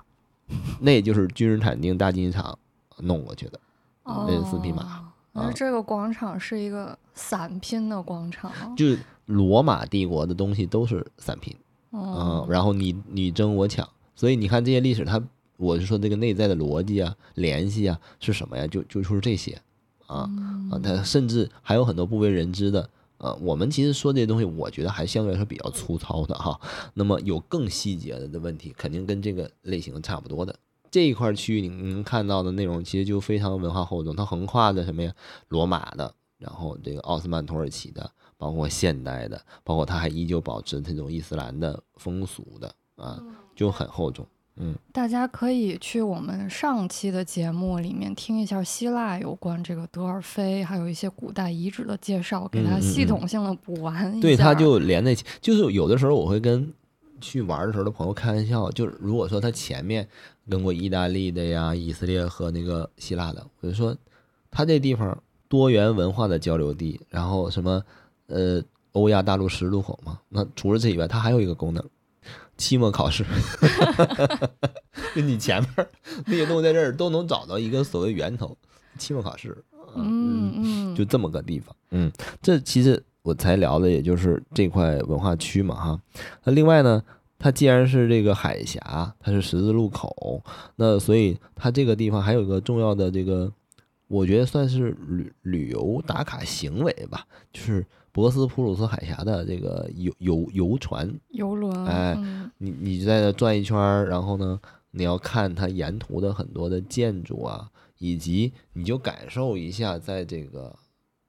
[0.81, 2.59] 那就是君士坦丁大竞技场
[2.99, 3.61] 弄过去的。
[4.03, 8.51] 哦，那四匹马啊那这个广场是一个散拼的广场。
[8.75, 11.57] 就是罗马帝国的东西都是散拼，
[11.93, 15.23] 嗯哦，，然后你你争我抢，所以你看这些历史，它
[15.59, 18.67] 我是说这个内在的逻辑啊、联系啊是什么呀？
[18.67, 19.63] 就就就是这些
[20.09, 20.29] 啊
[20.73, 22.91] 啊，它甚至还有很多不为人知的。
[23.23, 26.61] 呃，我们其实说这些东西，我觉得还相对来说比较粗糙的哈。
[26.93, 30.55] 那么有更细节的的问题，肯定跟这个类型差不多的。
[30.91, 35.15] 这一块区域你能看到的内容，其实就非常文化厚重，它横跨的什么呀？
[35.49, 43.23] 罗马的，然后这个奥斯曼土耳其的，包括现代的，包括它还依旧保持这种伊斯兰的风俗的啊，
[43.55, 44.27] 就很厚重。
[44.63, 54.21] 嗯，大家可以去我们上期的节目里面听一下希腊有关这个德尔菲，还有一些古代遗址的介绍，给它系嗯统性的补完一下。
[54.21, 55.25] 对，它就连在一起。
[55.41, 56.73] 就是有的时候我会跟
[57.21, 60.07] 去玩的时候的朋友开玩笑，就是如果说他前面
[60.49, 63.97] 跟过意大利的呀、以色列和那个希腊的，我就说
[64.51, 67.83] 他这地方多元文化的交流地，然后什么
[68.29, 71.85] 呃欧亚大陆十字路口嘛，那除了这以外，它还有一个功能。
[72.63, 73.25] 期末考试，
[75.17, 75.89] 就你前面
[76.27, 78.57] 那些东西在这儿都能找到一个所谓源头。
[78.99, 79.65] 期末考试，
[79.97, 81.75] 嗯嗯，就这么个地方。
[81.91, 86.01] 嗯，这其实我才聊的也就是这块文化区嘛哈。
[86.45, 87.03] 那另外呢，
[87.37, 90.45] 它既然是这个海峡，它是十字路口，
[90.77, 93.51] 那所以它这个地方还有一个重要的这个，
[94.07, 101.13] 我觉得算是旅旅游打卡行为吧，就是博斯普鲁斯海峡的这个游游游船。
[101.31, 104.61] 游轮，哎嗯你你就在那转一圈儿，然后呢，
[104.93, 110.73] 你要看它沿途的很多的建筑啊，以及你就感受一下在这个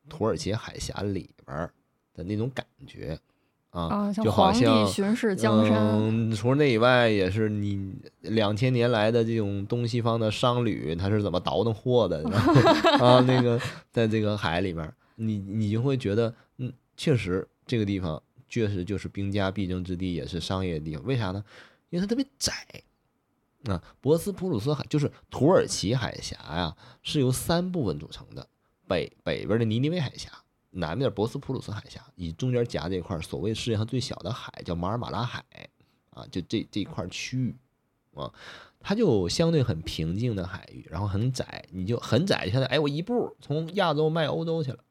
[0.10, 1.74] 土耳其海峡里边儿
[2.14, 3.18] 的那种感觉
[3.72, 12.40] 啊，就好像巡视江山，嗯，除了那以外，也是你两千年来的这种东西方的商旅，他是怎么倒腾货的， 然
[13.00, 13.60] 后啊，那个
[13.92, 16.36] 在这个海里边儿，你你就会觉得，嗯，
[16.96, 21.04] 确实这个地方确实就是兵家必争之地，也是商业地方。
[21.06, 21.44] 为啥呢？
[21.90, 22.54] 因为它特别窄。
[23.66, 28.46] 啊，博斯普鲁斯海就是土耳其海峡呀，是由三部分组成的，
[28.90, 30.30] 北北边的尼尼微海峡，
[30.72, 35.46] 南边博斯普鲁斯海峡，以中间夹这块所谓世界上最小的海叫马尔马拉海，
[36.10, 37.56] 啊，就这这一块区域，
[38.16, 38.30] 啊，
[38.82, 44.84] 它就相对很平静的海域，然后很窄，你就很窄，现在哎，我一步从亚洲迈欧洲去了，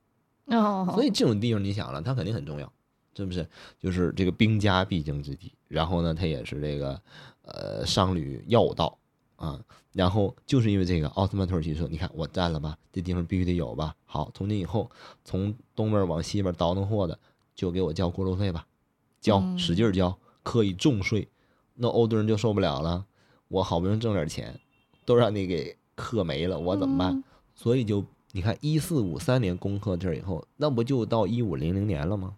[0.46, 2.72] 哦，所以这种地方你想了，它肯定很重要，
[3.16, 3.48] 是不是？
[3.78, 7.00] 就是这个兵家必争之地，然后呢，它也是这个
[7.42, 8.98] 呃商旅要道
[9.36, 9.60] 啊。
[9.92, 13.94] 然后就是因为这个，奥斯曼土耳其说：“你看我占了吧，这地方必须得有吧。
[14.06, 14.90] 好，从今以后，
[15.22, 17.18] 从东边往西边倒腾货的，
[17.54, 18.66] 就给我交过路费吧，
[19.20, 21.28] 交，嗯使劲儿交，刻以重税。
[21.74, 23.04] 那欧洲人就受不了了，
[23.48, 24.58] 我好不容易挣点钱，
[25.04, 27.14] 都让你给克没了，我怎么办？
[27.14, 27.24] 嗯
[27.54, 28.02] 所以就
[28.32, 32.34] 你看一四五三年攻克这儿以后，那不就到一五零零年了吗？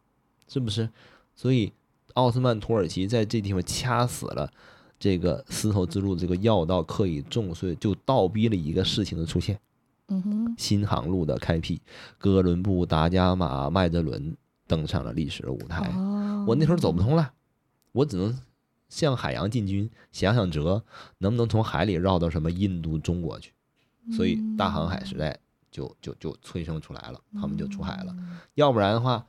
[0.47, 0.89] 是不是？
[1.35, 1.73] 所以
[2.15, 4.53] 奥斯曼土耳其在这地方掐死了
[4.99, 9.59] 这个丝绸之路这个要道，刻以重税，就倒逼了一个事情的出现。
[10.09, 11.81] 嗯哼，新航路的开辟，
[12.19, 14.37] 哥伦布、达伽马、麦哲伦
[14.67, 15.89] 登上了历史的舞台。
[15.97, 17.33] 哦我那时候走不通了，
[17.93, 18.39] 我只能
[18.91, 20.85] 向海洋进军，想想辙，
[21.19, 23.53] 能不能从海里绕到什么印度、中国去？
[24.13, 25.41] 所以大航海时代
[25.75, 28.15] 就就就催生出来了，他们就出海了。
[28.55, 29.27] 要不然的话，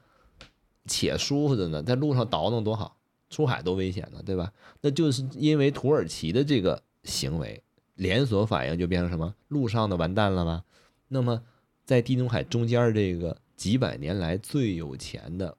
[0.85, 2.97] 且舒服着呢，在路上倒腾多好，
[3.31, 4.53] 出海多危险呢，对吧？
[4.81, 7.63] 那就是因为土耳其的这个行为，
[7.95, 9.33] 连锁反应就变成什么？
[9.47, 10.63] 路上的完蛋了吧？
[11.07, 11.41] 那么
[11.83, 15.57] 在地中海中间这个几百年来最有钱的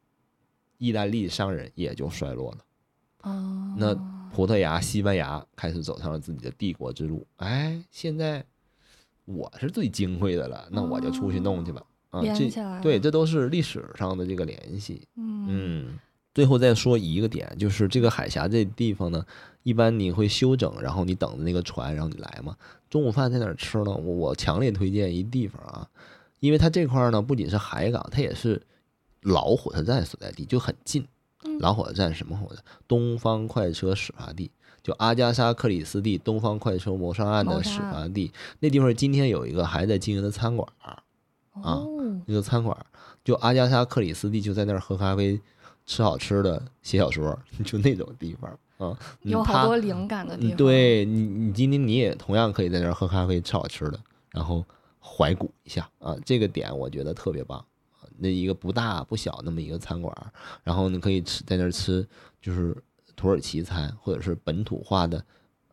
[0.78, 2.58] 意大利商人也就衰落了。
[3.22, 3.92] 哦，那
[4.32, 7.26] 葡萄牙、西班牙开始走上了自己的帝国之路。
[7.38, 8.46] 哎，现在
[9.26, 11.82] 我是最金贵的了，那我就出去弄去吧。
[12.10, 15.06] 啊，这对，这都是历史上的这个联系。
[15.16, 15.98] 嗯嗯，
[16.34, 19.24] 最后再说一个点，就是这个海峡这地方呢，
[19.64, 22.56] 一般你会休整，然后你等着那个船，然后你来嘛。
[22.88, 23.90] 中午饭在哪儿吃呢？
[23.90, 25.86] 我我强烈推荐一地方啊，
[26.40, 28.62] 因为它这块儿呢不仅是海港，它也是
[29.22, 31.02] 老火车站所在地，就很近。
[31.02, 32.62] 嗯老火车站什么火车？
[32.88, 34.50] 东方快车始发地，
[34.86, 38.30] 就阿加莎·克里斯蒂东方快车谋杀案的始发地。
[38.60, 41.02] 那地方今天有一个还在经营的餐馆儿，
[41.54, 42.86] 啊哦，那个餐馆儿，
[43.24, 45.40] 就阿加莎·克里斯蒂就在那儿喝咖啡，
[45.86, 48.96] 吃好吃的，写小说，就那种地方啊。
[49.24, 50.56] 嗯有好多灵感的地嗯方。
[50.56, 53.98] 对你，你今天你也同样可以在那儿喝咖啡，吃好吃的，
[54.30, 54.64] 然后
[55.00, 56.14] 怀古一下啊。
[56.24, 57.58] 这个点我觉得特别棒。
[57.58, 57.66] 啊
[58.18, 60.30] 那一个不大不小那么一个餐馆儿，
[60.62, 62.06] 然后你可以吃在那儿吃，
[62.40, 62.76] 就是
[63.16, 65.18] 土耳其餐或者是本土化的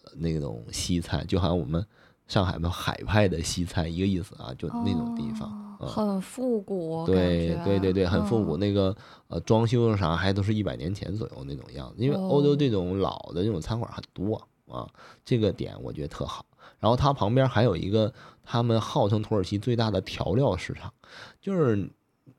[0.04, 1.86] 呃那种西餐，就好像我们
[2.28, 5.62] 上海的海派的西餐一个意思啊，就那种地方。
[5.86, 8.56] 很复古，对对对对，很复古。
[8.56, 8.96] 嗯那个
[9.28, 14.88] 呃，装修啥还都是一百年前左右那种样子，因为欧洲哦这种老的这种餐馆很多啊，
[15.26, 16.46] 这个点我觉得特好。
[16.80, 18.14] 然后它旁边还有一个
[18.46, 20.94] 他们号称土耳其最大的调料市场，
[21.42, 21.90] 就是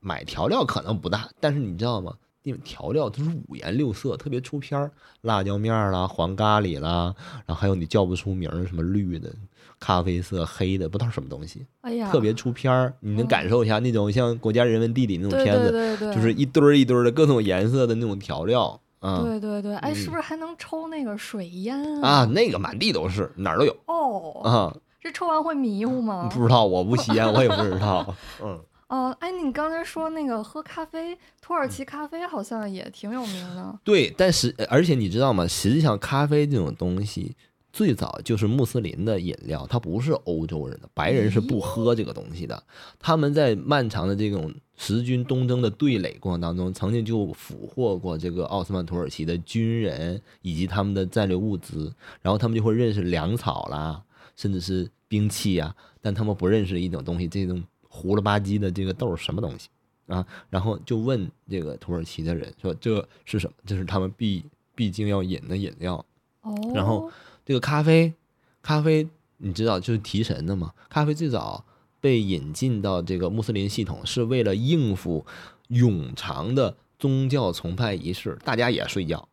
[0.01, 2.17] 买调料可能不大，但是你知道吗？
[2.47, 4.91] 那种调料都是五颜六色，特别出片儿，
[5.23, 7.15] 辣椒面儿啦、黄咖喱啦，
[7.47, 9.33] 然后还有你叫不出名儿的什么绿的、
[9.81, 11.65] 咖啡色、黑的，不知道什么东西。
[11.81, 22.27] 哎呀，特别出片儿，你能感受一下那种像国家人文地理那种片子，对对对，就是一堆儿一堆儿的各种颜色的那种调料啊对对对，哎，是嗯不是还能抽那个水烟啊，？
[22.27, 24.77] 那个满地都是，哪儿都有哦，啊。
[25.01, 26.29] 这抽完会迷糊吗？
[26.33, 28.15] 不知道，我不吸烟，我也不知道。
[28.43, 28.59] 嗯，
[28.89, 33.79] 哦，哎，你刚才说那个喝咖啡，土耳其咖啡好像也挺有名的。
[33.83, 35.47] 对，但是而且你知道吗？
[35.49, 37.35] 实际上，咖啡这种东西
[37.73, 42.63] 最早就是穆斯林的饮料，它不是欧洲人的，白人是不喝这个东西的。
[43.01, 54.03] 他们在漫长的这种十军东征的对垒过程当中，曾经就俘获过这个奥斯曼土耳其的军人以及他们的战略物资，然后他们就会认识粮草啦，
[54.37, 57.63] 甚至是兵器呀、但他们不认识一种东西，这种
[57.95, 59.69] 糊了吧唧的这个豆儿什么东西
[60.09, 60.27] 啊？
[60.51, 63.55] 然后就问这个土耳其的人说这是什么？
[63.65, 66.05] 这是他们必必经要饮的饮料。
[66.43, 67.09] 哦，然后
[67.47, 68.13] 这个咖啡，
[68.61, 70.73] 咖啡你知道就是提神的嘛？
[70.91, 71.65] 咖啡最早
[72.01, 75.25] 被引进到这个穆斯林系统，是为了应付
[75.71, 79.29] 冗长的宗教崇拜仪式，大家也睡觉，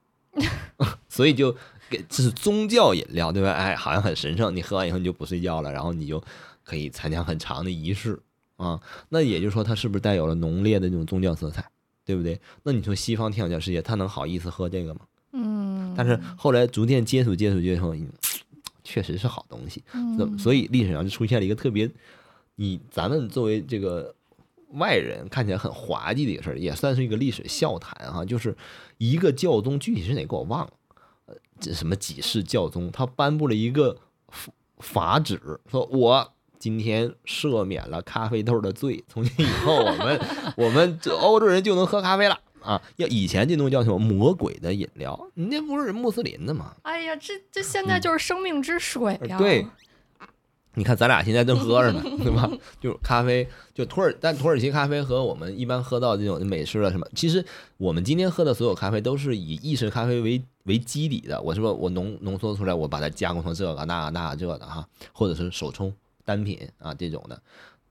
[1.09, 1.55] 所以就
[1.89, 3.51] 给这是宗教饮料，对吧？
[3.51, 6.23] 哎，好像很神圣，你喝完以后你就不睡觉了，然后你就
[6.63, 8.17] 可以参加很长的仪式
[8.61, 8.81] 啊。
[9.09, 11.65] 那也就是说，它是不是带有了浓烈的那种宗教色彩，
[12.05, 12.39] 对不对？
[12.63, 15.01] 那你说西方天主教世界，他能好意思喝这个吗？
[15.33, 18.07] 嗯，但是后来逐渐接触接触接触，嗯
[18.83, 19.81] 确实是好东西。
[19.93, 21.89] 嗯所以历史上就出现了一个特别，
[22.55, 24.13] 你咱们作为这个
[24.73, 28.55] 外人看起来很滑稽的一个事儿，也算是一个历史笑谈哈、就是
[28.97, 30.73] 一个教宗具体是哪个我忘了，
[31.27, 33.97] 呃，这什么几世教宗，他颁布了一个
[34.27, 35.39] 法法旨，
[35.69, 36.33] 说我。
[36.61, 40.21] 今天赦免了咖啡豆的罪，从今以后我们
[40.55, 42.79] 我们这欧洲人就能喝咖啡了啊！
[42.97, 46.75] 要以前这东西叫什么魔鬼的饮料，你那不是穆斯林的吗？
[46.83, 49.65] 哎呀，这这现在就是生命之水呀、嗯对，
[50.75, 52.47] 你看咱俩现在正喝着呢， 对吧？
[52.79, 57.43] 就是咖啡，就土耳，但土耳其咖啡和我们一般喝到这种美式的什么，其实
[57.77, 61.41] 我们今天喝的所有咖啡都是以意式咖啡为为基底的。
[61.41, 65.91] 我是说我浓浓缩出来，我把它加工成这个那那这的哈，或者是手冲
[66.25, 67.41] 单品啊这种的。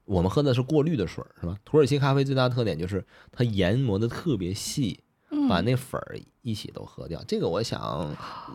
[0.04, 1.56] 我们喝的是过滤的水，是吧？
[1.64, 7.22] 土耳其咖啡最大的特点就是它研磨的特别细，嗯把那粉儿一起都喝掉。
[7.26, 7.80] 这个我想，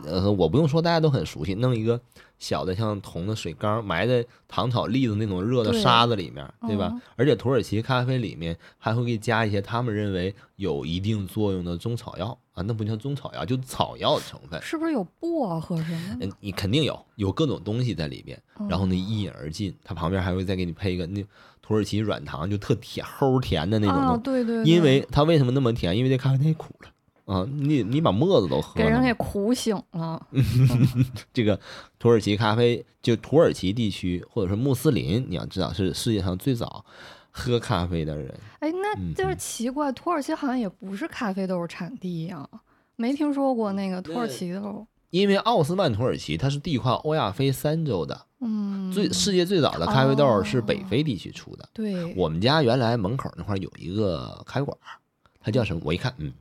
[0.06, 2.00] 呃，我不用说，大家都很熟悉，弄一个
[2.38, 6.90] 小的像铜的水缸，埋在糖炒栗子那种热的沙子里面，对吧？
[6.92, 14.62] 嗯而且土耳其咖啡里面还会给加一些他们认为有一定作用的中草药啊，那不叫中草药，就草药成分。
[14.62, 21.24] 是不是有薄荷什么你肯定有有各种东西在里边，然后呢一饮而尽，它旁边还会再给你配一个那
[21.62, 24.20] 土耳其软糖，就特甜齁甜的那种。
[24.22, 25.96] 对对对，因为它为什么那么甜？
[25.98, 26.90] 因为这咖啡太苦了
[27.26, 27.46] 啊！
[27.52, 30.26] 你你把沫子都喝了给人给苦醒了。
[31.34, 31.60] 这个
[32.00, 36.86] 土耳其咖啡，就土耳其地区或者是穆斯林，你要知道是世界上最早
[37.32, 38.34] 喝咖啡的人。
[38.60, 42.48] 哎，那嗯就是嗯奇怪，土耳其好像也不是咖啡豆产地呀、
[42.96, 44.86] 没听说过那个土耳其豆。
[45.12, 51.70] 因为奥斯曼土耳其它是地跨欧亚非三洲的，嗯，最世界最早的咖啡豆是北非地区出的。
[51.74, 55.00] 对，我们家原来门口那块儿有一个咖啡馆儿，
[55.40, 55.82] 它叫什么？
[55.86, 56.34] 我一看，嗯，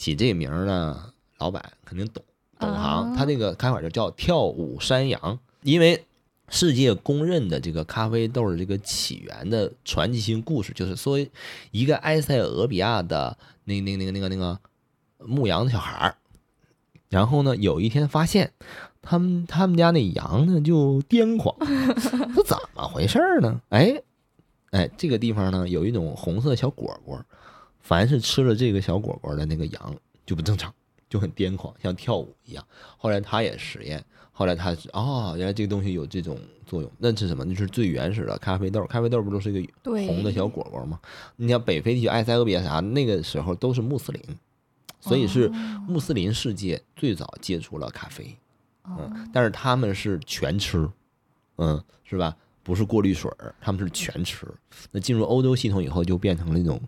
[0.00, 2.24] 起这名儿呢，老板肯定懂
[2.58, 3.10] 懂行。
[3.10, 6.06] 啊他那个咖啡馆就叫跳舞山羊，因为
[6.48, 11.18] 世界公认的这个咖啡豆的这个起源的传奇性故事，就是说
[11.70, 14.58] 一个埃塞俄比亚的那那那个那个那个
[15.18, 16.16] 牧羊的小孩儿，
[17.10, 18.52] 然后呢，有一天发现
[19.02, 21.54] 他们他们家那羊呢就癫狂，
[22.34, 23.60] 这怎么回事儿呢？
[23.68, 24.02] 哎
[24.70, 27.22] 哎，这个地方呢有一种红色小果果，
[27.80, 30.72] 凡是吃了这个小果果的那个羊就不正常，
[31.08, 32.64] 就很癫狂，像跳舞一样。
[32.96, 37.44] 后来他也实验，后来他哦，原来这个东西有这种作用，那是什么？
[37.44, 39.72] 那是最原始的咖啡豆，咖啡豆不都是一个
[40.06, 41.00] 红的小果果吗？
[41.36, 44.22] 你像北非地区埃塞俄比亚啥，那个时候都是穆斯林，
[45.00, 48.36] 所以是哦穆斯林世界最早接触了咖啡。
[48.82, 50.88] 哦嗯，但是他们是全吃，
[51.56, 52.36] 嗯，是吧？
[52.62, 54.46] 不是过滤水儿，他们是全吃。
[54.92, 56.80] 那进入欧洲系统以后，就变成了那种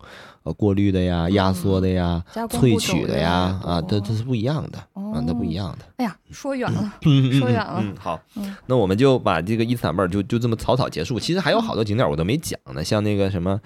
[0.42, 5.84] 呃过滤的呀、压缩的呀、萃取的呀，啊，这多这是不一样的啊，那不一哦样的。
[5.96, 11.18] 哎呀，说远了， 嗯说远了嗯，好嗯，那我们就把这个伊斯坦布尔就就这么草草结束。
[11.18, 13.60] 其实还有好多景点我都没讲呢，像那个什么，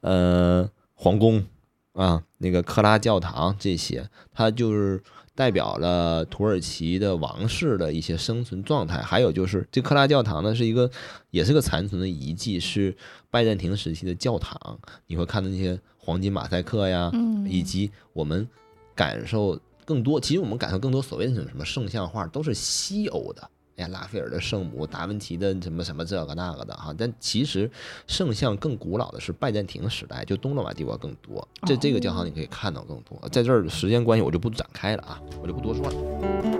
[0.00, 1.44] 呃，皇宫
[1.92, 5.02] 啊，那个克拉教堂这些，它就是
[5.34, 9.00] 代表了土耳其的王室的一些生存状态。
[9.00, 10.90] 还有就是这克拉教堂呢，是一个
[11.30, 12.96] 也是个残存的遗迹，是
[13.30, 14.78] 拜占庭时期的教堂。
[15.06, 18.48] 你会看到那些黄金马赛克呀，嗯，以及我们
[18.94, 23.50] 感受更多，其实我们感受更多所谓的那种什么圣像画，都是西欧的。
[23.76, 27.70] 哎呀，拉斐尔的圣母，达芬奇的什么什么这个那个的哈，但其实
[28.06, 31.46] 圣像更古老的是拜占庭时代，就东罗马帝国更多。
[31.66, 36.51] 这这个教堂你可以看到更多，在这儿时间关系我就不展开了啊，我就不多说了。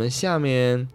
[0.00, 0.88] 们下面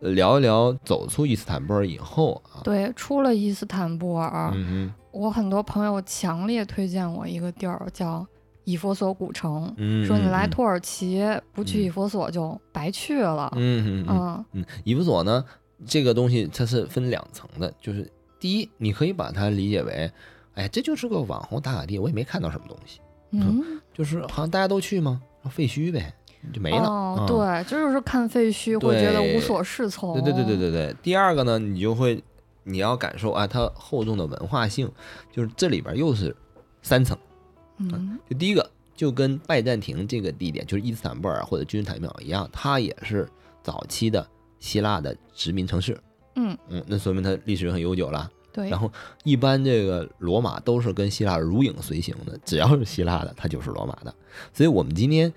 [0.00, 8.24] 呃聊一聊走出伊斯坦布尔以后啊，对，出了伊斯坦布尔，嗯我很多朋友强烈推荐我一个地儿，叫
[8.64, 13.50] 以弗所古城，嗯，说你来嗯土耳其不去嗯以弗所就白去了。
[13.56, 14.44] 嗯嗯嗯嗯。
[14.52, 15.42] 嗯，以弗所呢，
[15.86, 18.08] 这个东西它是分两层的，就是
[18.38, 20.12] 第一，你可以把它理解为，
[20.54, 23.00] 哎，这就是个网红打卡地，我也没看到什么东西，
[23.32, 25.20] 嗯，就是好像大家都去吗？
[25.50, 26.14] 废墟呗，
[26.52, 26.84] 就没了。
[26.84, 30.12] 哦，啊对，这就是看废墟会觉得无所适从。
[30.14, 30.96] 对对对对对对。
[31.02, 32.22] 第二个呢，你就会
[32.64, 34.90] 你要感受啊，它厚重的文化性，
[35.32, 36.34] 就是这里边又是
[36.82, 37.16] 三层。
[37.78, 43.28] 嗯就第一个，就跟拜占庭这个地点，就是伊斯坦布尔或者君士坦丁堡一样，它也是
[43.62, 44.26] 早期的
[44.58, 45.98] 希腊的殖民城市。
[46.36, 48.30] 嗯，嗯，那说明它历史很悠久了。
[48.52, 48.68] 对。
[48.68, 48.90] 然后
[49.24, 54.14] 一般这个罗马都是跟希腊如影随形的，只要是希腊的，它就是罗马的。
[54.52, 55.32] 所以我们今天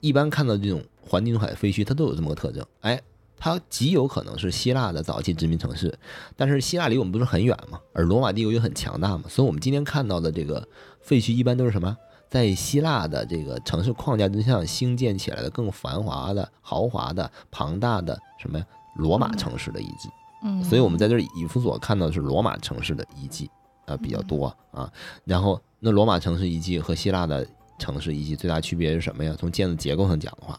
[0.00, 2.64] 一般看到这种环地中海废墟，它都有这么个特征。
[2.80, 3.00] 哎，
[3.38, 5.96] 它极有可能是希腊的早期殖民城市，
[6.36, 10.66] 但是希腊离我们不是很远嘛，而罗马帝国又很强大嘛，所以我们今天看到的这个
[11.00, 11.96] 废墟一般都是什么？
[12.28, 18.66] 在希腊的这个城市框架之下兴建起来的更繁华的、豪华的、庞大的什么呀？
[18.96, 20.08] 罗马城市的遗迹。
[20.42, 23.48] 嗯，所以我们在这儿以弗所看到的是罗马城市的遗迹
[23.86, 24.92] 啊比较多啊。
[25.24, 27.46] 然后那罗马城市遗迹和希腊的
[27.78, 29.34] 城市遗迹最大区别是什么呀？
[29.38, 30.58] 从建筑结构上讲的话，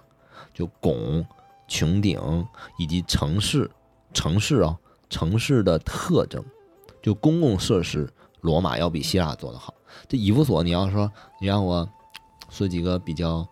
[0.53, 1.25] 就拱、
[1.67, 2.19] 穹顶
[2.77, 3.69] 以及城市
[4.13, 4.77] 城市啊、
[5.09, 6.43] 城市的特征，
[7.01, 8.09] 就公共设施，
[8.41, 9.73] 罗马要比希腊做得好。
[10.07, 11.11] 这以弗所，你要说
[11.41, 11.87] 你让我
[12.49, 13.47] 说几个比较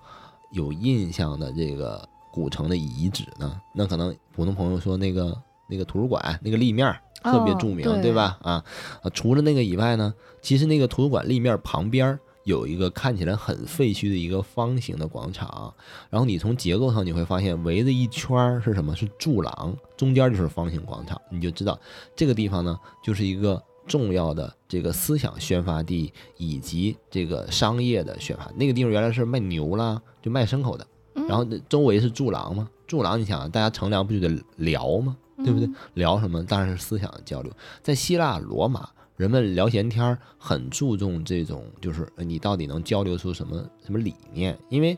[0.52, 5.36] 有印象的这个古城的遗址呢，那可能普通朋友说那个
[5.68, 8.38] 那个图书馆那个立面儿特别哦著名，对对吧？
[8.42, 8.64] 啊
[9.02, 15.74] 啊，除了那个以外呢，其实那个图书馆立面旁边儿有一个看起来很废墟的一个方形的广场，
[16.12, 18.96] 然后你从结构上你会发现围着一圈儿是什么？
[18.96, 21.78] 是柱廊，中间就是方形广场，你就知道
[22.16, 28.52] 这个地方呢就是一个重要的这个思想宣发地以及这个商业的宣发。
[28.56, 35.18] 那个地方原来是卖牛啦，就卖牲口的，嗯然后周围是柱廊嘛，柱廊你想啊，大家乘凉不就得聊吗？
[35.44, 35.68] 对不对？
[35.96, 36.42] 聊什么？
[36.46, 37.52] 当然是思想的交流。
[37.84, 44.98] 在希腊、罗马，人们聊闲天儿很注重这种，就是你到底能交流出什么什么理念，因为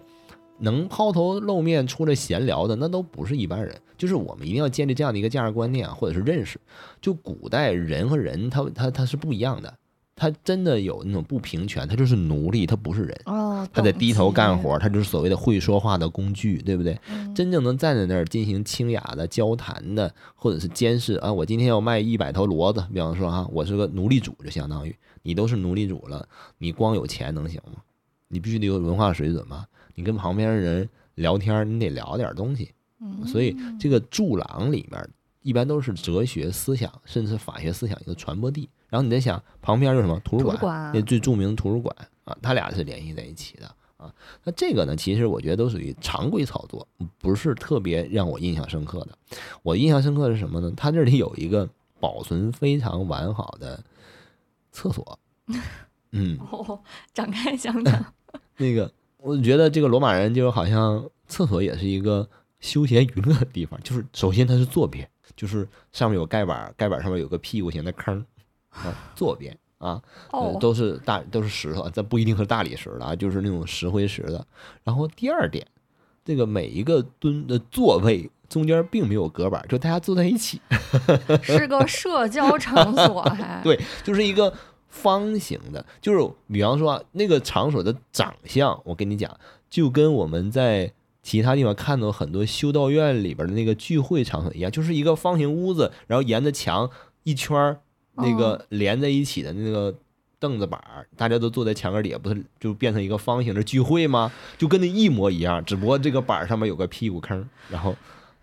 [0.58, 3.80] 能抛头露面出来闲聊的，那都不是一般人。
[3.96, 6.60] 就是我们一定要建立这样的一个价值观念啊，或者是认识。
[7.00, 9.72] 就古代人和人他，他他是不一样的，
[10.18, 13.22] 他真的有那种不平权，他就是奴隶，他不是人。
[13.26, 17.00] 哦，他在低头干级，活，他就是所谓的会说话的工具，对不对？
[17.12, 27.84] 嗯真正能站在那儿进行清雅的交谈的，或者是监视啊，我今天要卖一百头骡子，比方说啊，我是个奴隶主，就相当于你都是奴隶主了，你光有钱能行吗？
[28.28, 32.72] 你必须得有文化水准嘛，你跟旁边人聊天，你得聊点东西。
[33.00, 35.08] 嗯所以这个柱廊里面
[35.44, 38.68] 一般都是哲学思想，甚至法学思想一个传播地。
[38.90, 43.68] 然后你在想旁边有什么图书馆，那最著名的图书馆啊，它俩是联系在一起的
[43.98, 44.14] 啊。
[44.44, 49.10] 那这个呢，其实我觉得都属于常规操作，不是特别让我印象深刻的。
[49.64, 50.72] 我印象深刻的是什么呢？
[50.78, 51.68] 它这里有一个
[52.00, 53.84] 保存非常完好的
[54.72, 55.20] 厕所，
[56.12, 56.80] 嗯，哦，
[57.14, 58.14] 展开讲讲，
[58.58, 62.30] 那个我觉得这个罗马人就好像厕所也是一个
[62.60, 68.26] 休闲娱乐的地方，就是首先它是坐便，就是上面有盖板，盖板上面有个屁股型的坑
[68.84, 70.02] 啊，坐便啊，
[70.60, 74.46] 都是大都是石头，这不一定是大理石的啊，就是那种石灰石的。
[74.84, 75.66] 然后第二点，
[76.26, 80.62] 这个每一个蹲的座位中间并没有隔板，就大家坐在一起，
[81.44, 84.54] 是个社交场所， 还对，就是一个
[84.88, 89.38] 方形的，就是比方说啊，那个场所的长相，我跟你讲，
[89.70, 96.90] 就跟我们在其他地方看到很多修道院里边的那个聚会场所一样，就是一个方形屋子，然后沿着墙
[97.24, 97.82] 一圈儿
[98.18, 99.94] 那个连在一起的那个
[100.40, 104.32] 凳子板儿，大家都坐在墙根底下，不是就变成一个方形的聚会吗？
[104.58, 107.96] 就跟那一模一样，只不过这个板儿上面有个屁股坑，然后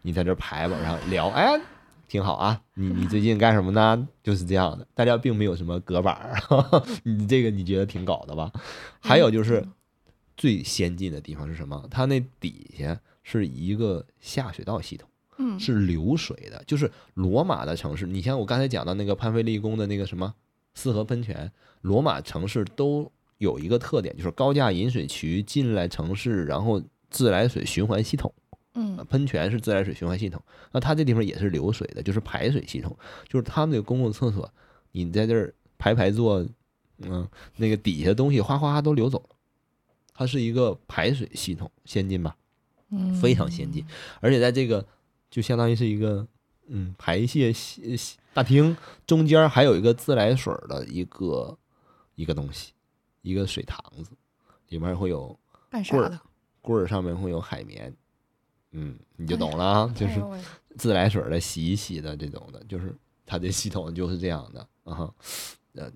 [0.02, 1.60] 你在这儿排吧，然后聊，哎。
[2.06, 4.06] 挺好啊，你你最近干什么呢？
[4.22, 6.38] 就是这样的，大家并没有什么隔板儿，
[7.02, 8.52] 你这个你觉得挺搞的吧？
[9.00, 9.66] 还有就是
[10.36, 11.82] 最先进的地方是什么？
[11.90, 15.08] 它那底下是一个下水道系统，
[15.38, 18.06] 嗯是流水的，就是罗马的城市。
[18.06, 20.34] 你像我刚才讲到那个潘菲利宫的那个什么
[20.74, 21.50] 四合喷泉，
[21.82, 28.32] 罗马城市都有一个特点，就是高架引水渠进来城市，然后自来水循环系统。
[28.76, 32.96] 嗯喷泉是自来水循环系统，那它这地方也是流水的，就是排水系统，
[33.28, 34.52] 就是他们的公共厕所，
[34.90, 36.44] 你在这儿排排坐，
[36.98, 39.36] 嗯，那个底下的东西哗哗都流走了，
[40.12, 42.36] 它是一个排水系统，先进吧，
[42.90, 43.84] 嗯，非常先进，
[44.20, 44.84] 而且在这个
[45.34, 46.24] 就相当于是一个
[46.68, 51.58] 嗯排泄系系大厅中间还有一个自来水的一个
[52.14, 52.72] 一个东西，
[53.20, 54.12] 一个水塘子，
[54.68, 55.36] 里面会有
[55.90, 56.20] 棍儿？
[56.62, 57.92] 棍儿上面会有海绵，
[58.70, 60.22] 嗯，你就懂了啊，就是
[60.78, 62.94] 自来水的洗一洗的这种的，就是
[63.26, 65.14] 它的系统就是这样的啊哈，
[65.72, 65.90] 呃，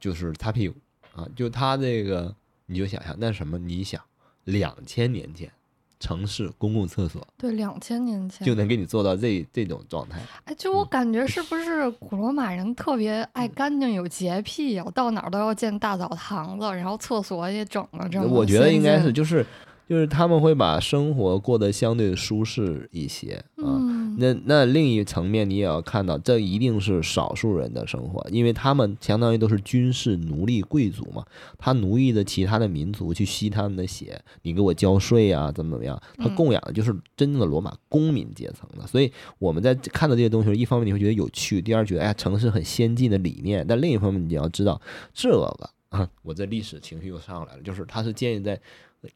[0.00, 0.74] 就是擦屁股
[1.14, 2.34] 啊，就它这个
[2.64, 4.02] 你就想象那什么，你想
[4.44, 5.52] 两千年前
[6.00, 7.26] 城市公共厕所。
[7.36, 8.46] 对，两千年前。
[8.46, 10.88] 就能给你做到这这种状态，哎，就我嗯。
[10.90, 14.84] 感觉是不是古罗马人特别爱干净、有洁癖呀？
[14.94, 19.44] 到哪儿都要建大澡堂子， 然后厕所也整了这么我觉得应该是就是
[19.88, 23.80] 就是他们会把生活过得相对舒适一些啊。
[24.18, 31.24] 嗯，那那另一层面，你也要看到，这一定是少数人的生活，因为他们相当于都是军事奴隶贵族嘛，
[31.56, 36.00] 他奴役的其他的民族去吸他们的血，你给我交税啊，怎么怎么样？
[36.16, 44.80] 他嗯供养的就是真正的罗马公民阶层的，所以我们在看到这些东西，一方面你会觉得有趣，第二觉得哎呀，城市很先进的理念，但另一方面你要知道，
[45.14, 48.60] 这个啊，我这历史情绪又上来了，就是它是建立在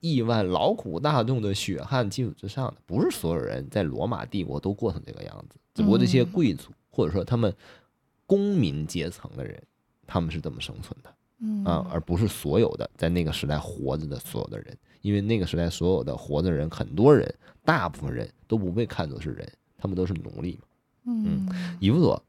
[0.00, 7.54] 亿万劳苦大众的血汗基础之上的，不是所有人在罗马帝国都过成这个样子，只不过这些嗯贵族或者说他们
[8.26, 9.60] 公民阶层的人，
[10.06, 17.34] 他们是这么生存的嗯啊，而不是所有的在那个时代活着的所有的人，因为那个时代所有的活着的人，很多人，
[17.64, 20.66] 大部分人都不被看作是人，他们都是奴隶嘛。
[21.04, 21.48] 嗯
[21.80, 22.24] 以弗所，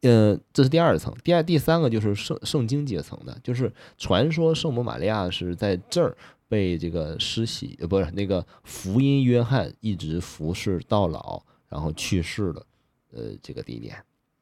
[0.00, 1.14] 呃，这是第二层。
[1.22, 6.16] 第二、第三个就是圣圣经阶层的，就是传说圣母玛利亚是在这儿
[6.48, 12.66] 被这个施洗，呃，不是那个福音约翰一直服侍到老，然后去世的，
[13.12, 13.96] 呃，这个地点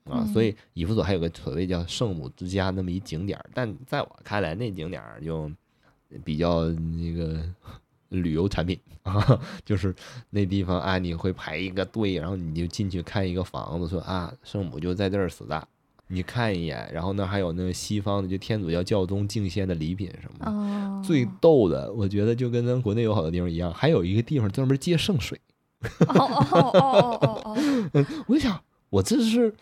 [0.04, 0.22] 啊。
[0.24, 5.50] 嗯所以以弗所还有个所谓叫圣母之家那么一景点儿，但在我看来，那景点儿就
[6.24, 7.44] 比较那个
[8.10, 9.92] 旅游产品啊，就是
[10.30, 15.68] 那地方啊，你会排一个队，然后你就进去看一个房子，说啊，圣母就在这儿死的，
[16.08, 20.50] 你看一眼，然后那还有那个西方的就天主教教宗敬献的礼品什么的。
[20.50, 25.40] 哦，最逗的，我觉得就跟咱国内有好多地方一样，还有一个地方专门接圣水。
[26.08, 27.42] 哦哦哦哦哦
[27.92, 28.60] 哦， 我就想，
[28.90, 29.54] 我这是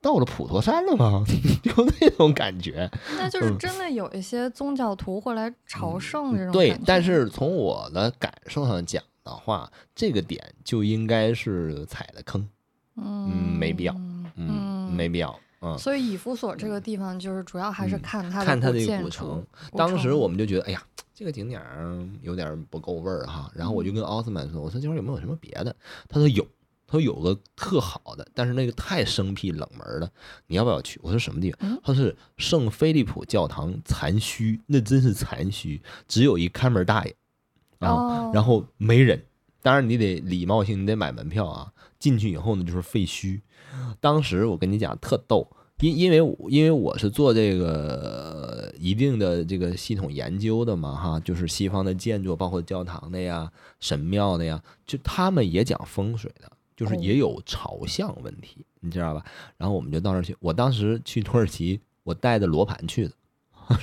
[0.00, 1.24] 到了普陀山了吗？
[1.62, 2.90] 就那种感觉。
[3.18, 12.48] 那就是真的有一些宗教徒会来朝圣这种嗯对，但是从我的感受上讲的话，这个点就应该是踩了坑，
[12.96, 15.38] 嗯没必要嗯嗯，没必要。
[15.60, 19.44] 嗯，所以以弗所这个地方就是主要还是嗯看它看它这个古城。
[19.76, 20.82] 当时我们就觉得，哎呀，
[21.12, 23.50] 这个景点儿有点不够味儿哈。
[23.54, 25.74] 然后我就跟奥斯曼说，我说这块有没有什么别的？
[26.08, 26.44] 他说有，
[26.86, 30.08] 他说有个特好的，但是那个太生僻冷门了，
[30.46, 31.00] 你要不要去？
[31.02, 31.58] 我说什么地方？
[31.62, 37.16] 嗯他是圣菲利普教堂残墟，那真是残墟，只有一看门大爷
[37.80, 39.24] 啊，哦，然后没人。
[39.62, 41.72] 当然你得礼貌性，你得买门票啊。
[41.98, 43.40] 进去以后呢，就是废墟。
[44.00, 59.24] 当时我跟你讲特逗，因因为因为我是做这个一定的这个系统研究的嘛，哈，就是西方的建筑，包括教堂的呀、神庙的呀，就他们也讲风水的，就是也有朝向问题，你知道吧？
[59.56, 60.36] 然后我们就到那儿去。
[60.38, 63.12] 我当时去土耳其，我带着罗盘去的，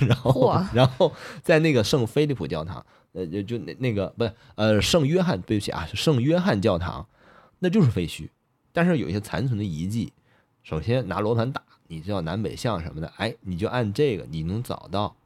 [0.08, 1.12] 然后嚯然后
[1.42, 2.84] 在那个圣菲利普教堂，
[3.16, 7.06] 呃，就就那那个不是呃圣约翰，对不起啊，圣约翰教堂，
[7.60, 8.28] 那就是废墟，
[8.72, 10.12] 但是有一些残存的遗迹。
[10.62, 15.16] 首先拿罗盘打，你知道南北向什么的，哎，你就按这个，你能找到，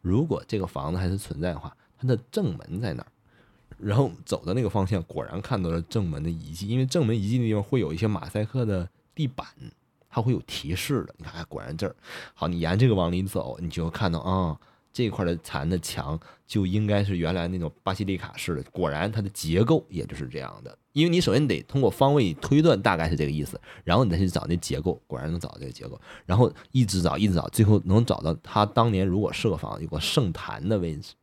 [0.00, 3.06] 如果这个房子还是存在的话，它的正门在哪儿？
[3.76, 9.46] 然后走的那个方向，果然看到了正门的遗迹，因为正门遗迹的地方会有一些马赛克的地板，
[10.08, 11.14] 它会有提示的。
[11.18, 11.94] 你看，哎，果然这儿
[12.34, 14.58] 好，你沿这个往里走，你就看到啊、
[14.98, 20.76] 这块的残的墙就应该是原来那种巴西利卡式的，果然它的结构也就是这样的。
[20.92, 31.14] 因为你首先得通过方位推断大概是这个意思，然后你再去找那结构，果然能找到这个结构，然后一直找一直找，最后能找到他当年如果设防有个圣坛的位置，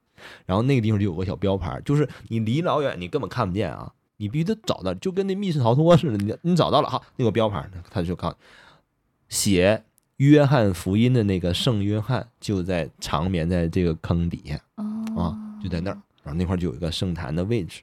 [0.45, 8.33] 然后那个地方就有个小标牌，就是你离老远你根本看不见啊，你必须得找到，就跟那密室逃脱似的，你你找到了哈，那个标牌他就告
[9.27, 9.83] 写
[10.17, 14.85] 约翰福音的那个圣约翰就在长眠在这个坑底下啊
[15.15, 17.81] 哦，就在那儿，然后那块就有一个圣坛的位置。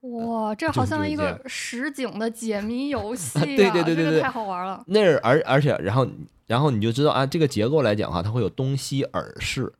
[0.00, 4.82] 哇，这好像一个实景的解谜游戏、啊， 对对对对对这个太好玩了。
[4.86, 6.06] 那儿而而且然后
[6.46, 9.72] 然后你就知道啊，这个结构来讲的话，它会有东西耳室，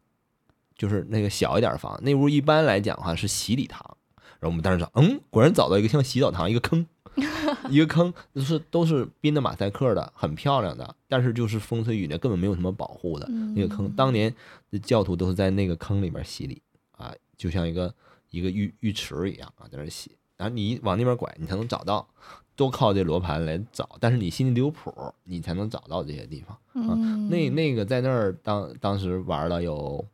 [0.77, 3.97] 就是那个小一点儿房，那屋一般来讲的话是洗礼堂。
[4.39, 6.87] 然后我们当时找，嗯，果然找到一个像洗澡堂一个坑，
[7.71, 13.87] 一个坑，就是都是宾的马赛克的，很漂亮的，但是就是风吹雨淋根本没有什么保护的那个坑。
[13.87, 14.35] 嗯当年
[14.71, 16.61] 的教徒都是在那个坑里面洗礼
[16.93, 17.95] 啊，就像一个
[18.31, 20.11] 一个浴浴池一样啊，在那洗。
[20.37, 22.07] 然后你往那边拐，你才能找到，
[22.55, 23.89] 都靠这罗盘来找。
[23.99, 24.93] 但是你心里得有谱，
[25.25, 26.59] 你才能找到这些地方。
[26.75, 30.05] 嗯，那那个在那儿当当时玩了有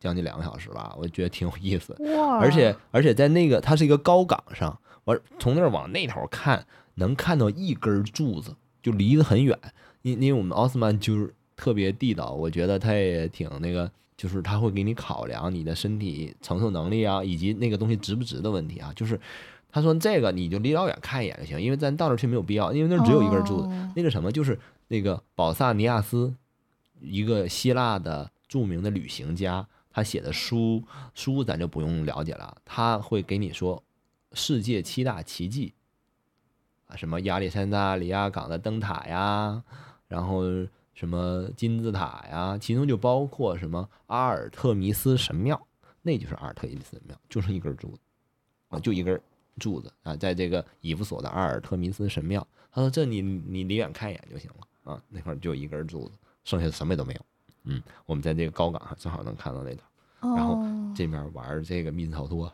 [0.00, 1.96] 将近两个小时吧，我觉得挺有意思。
[2.40, 6.66] 而且而且在那个它是一个高岗上，我从那儿往那头看，
[6.96, 9.56] 能看到一根柱子，就离得很远。
[10.02, 18.92] 因因为我们奥斯曼就是特别地道，我觉得他也挺那个，就是他会给你考量你的身体承受能力啊，以及那个东西值不值的问题啊。
[18.96, 19.18] 就是
[19.70, 23.68] 他说这个你就离老远看一眼就行，因为咱到那儿去没有必要，因为那儿只有一根柱子。
[23.68, 24.58] 哦那个什么，就是
[24.88, 26.34] 那个保萨尼亚斯，
[27.00, 30.82] 一个希腊的著名的旅行家，他写的书，
[31.14, 33.82] 书咱就不用了解了，他会给你说
[34.32, 35.74] 世界七大奇迹
[36.86, 39.62] 啊，什么亚历山大里亚港的灯塔呀，
[40.08, 40.42] 然后
[40.94, 45.66] 什么金字塔呀，其中就包括什么阿尔特弥斯神庙，
[46.02, 47.98] 那就是阿尔特弥斯神庙，就剩一根柱子
[48.68, 49.20] 啊，就一根
[49.58, 56.12] 柱子啊，在这个以弗所的阿尔特弥斯神庙，他说这你你离远看一眼就行了啊，那块儿就一根柱子，
[56.44, 57.20] 剩下的什么也都没有。
[57.64, 59.82] 嗯，我们在这个高岗上正好能看到那头。
[60.20, 62.50] 然后哦这面玩这个密室逃脱，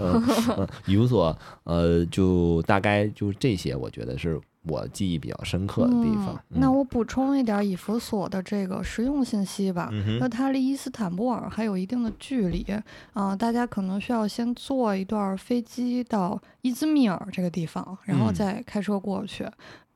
[0.00, 0.22] 嗯
[0.58, 6.34] 嗯以弗所，呃，就大概就这些，我觉得是我记忆比较深刻的地方。
[6.50, 9.88] 嗯那我补充一点以弗所的这个实用信息吧。
[9.92, 12.66] 嗯，那它离伊斯坦布尔还有一定的距离
[13.12, 19.46] 啊、大家可能需要先坐一段飞机到伊兹密尔这个地方，然后嗯再开车过去。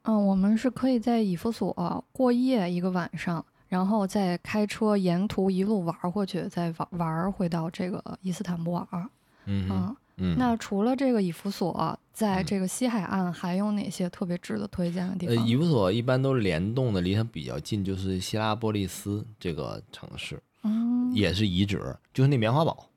[0.03, 3.45] 嗯、我们是可以在以弗所过夜一个晚上，
[3.77, 8.87] 然后再开车沿途一路玩儿过去，再玩玩儿回到这个伊斯坦布尔。
[9.45, 15.47] 嗯哼嗯，嗯，那除了这个以弗所，在嗯这个西海岸还有哪些特别值得推荐的地呃，方？
[15.47, 20.43] 以弗所一般都是联动的，离它比较近，就是希拉波利斯这个城市。
[20.63, 22.89] 嗯，也是遗址，就是那棉花堡，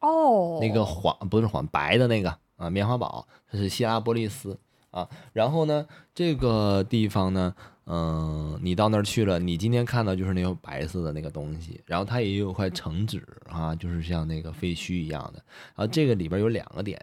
[0.00, 4.58] 哦，那个黄不是黄白的那个啊，棉花堡，它是希拉波利斯
[4.94, 5.08] 啊。
[5.32, 7.54] 然后呢，这个地方呢，
[7.86, 15.42] 嗯、你到那儿去了，你今天看到就是那个白色的那个东西，然后它也有块城址啊，就是像那个废墟一样的。
[15.74, 16.98] 然后这个里边有两个点，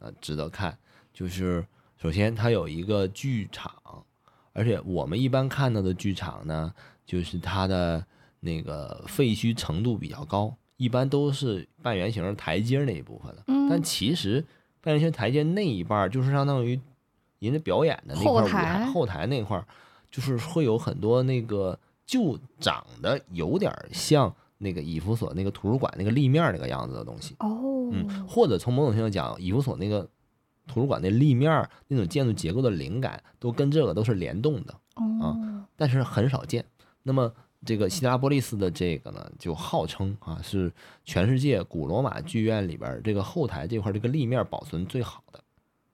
[0.00, 0.76] 呃，值得看，
[1.12, 1.64] 就是
[1.96, 3.72] 首先它有一个剧场，
[4.52, 6.72] 而且我们一般看到的剧场呢，
[7.04, 8.04] 就是它的
[8.40, 13.34] 那个废墟程度比较高，一般都是半圆形台阶那一部分
[13.70, 14.44] 但其实
[14.80, 16.78] 半圆形台阶那一半儿就是相当于
[17.44, 19.66] 人家表演的那块儿舞后台台后台那块儿，
[20.10, 27.34] 就是会有很多那个就长得有点儿像那个以弗所那个图书馆那个立面儿那个样子的东西。
[27.40, 30.08] 哦，嗯，或者从某种程度讲，以弗所那个
[30.66, 36.64] 图书馆那立面儿那种建筑结构的灵感，都跟这个都是联动的，哦，但是很少见。
[37.02, 37.30] 那么
[37.66, 40.72] 这个希拉波利斯的这个呢，就号称啊是
[41.04, 45.43] 全世界古罗马剧院里边儿这个后台这块儿这个立面儿保存最好的。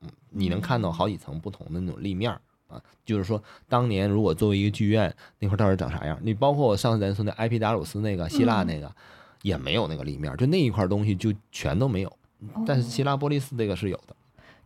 [0.02, 6.18] 嗯，你能看到好几层不同的那种立面儿啊，就是说当年如果作为一个剧院那块儿到底长啥样？
[6.22, 8.90] 你包括我上次咱说那埃皮达鲁斯那个希腊那个，
[9.42, 12.12] 也没有那个立面儿，就那一块儿东西就全都没有。
[12.66, 14.16] 但是希腊波利斯这个是有的，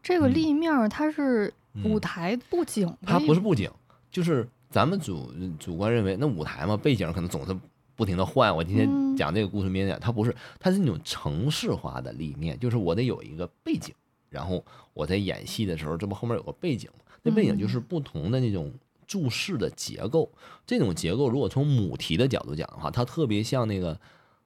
[0.03, 3.69] 这个立面儿它是嗯舞台布景的它不是布景，
[4.11, 7.57] 就是咱们主主观认为那舞台嘛，背景可能总是
[7.97, 8.55] 不停的换。
[8.55, 13.93] 我今天嗯讲这个故事面讲，它不是，它是那种城市化的立面，就是我得有一个背景，
[14.35, 14.63] 然后
[14.93, 17.05] 我在演戏的时候，这不后面有个背景吗？
[17.23, 18.71] 那背景就是不同的那种
[19.07, 20.31] 注释的结构。
[20.67, 23.99] 这种结构如果从母题的角度讲的话，它特别像那个。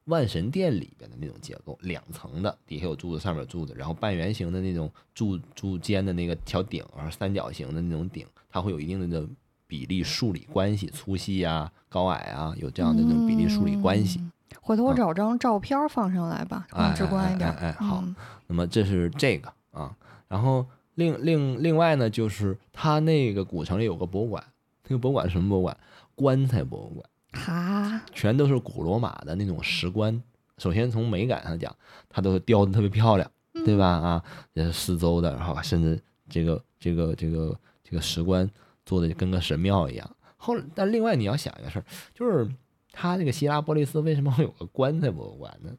[0.08, 9.28] 万神殿里边的那种结构，两层的，底下有柱子，上面有柱子，然后半圆形的那种柱柱间的那个小顶啊，三角形的那种顶，它会有一定的
[9.66, 14.18] 比例数理关系，粗细啊、高矮啊，有这样的那种比例数理关系。
[14.18, 14.32] 嗯
[14.62, 17.50] 回头我啊找张照片儿放上来吧，哎更直观一点。
[17.50, 18.16] 哎哎哎好嗯
[18.46, 19.96] 那么这是这个啊，
[20.26, 24.44] 然后另另另外呢，就是它那个古城里有个博物馆，
[24.88, 25.76] 那个博物馆是什么博物馆？
[26.14, 27.08] 棺材博物馆。
[27.32, 30.20] 哈，全都是古罗马的那种石棺。
[30.56, 31.74] 首先从美感上讲，
[32.08, 33.30] 它都雕的特别漂亮，
[33.64, 33.86] 对吧？
[33.86, 34.24] 啊，
[34.54, 38.50] 也是四周的，然后甚至这个这个这个这个石棺
[38.84, 40.10] 做的跟个神庙一样。
[40.36, 41.84] 后，但另外你要想一个事儿，
[42.14, 42.48] 就是
[42.90, 45.70] 它这个希拉波利斯为什么会有个棺材博物馆呢？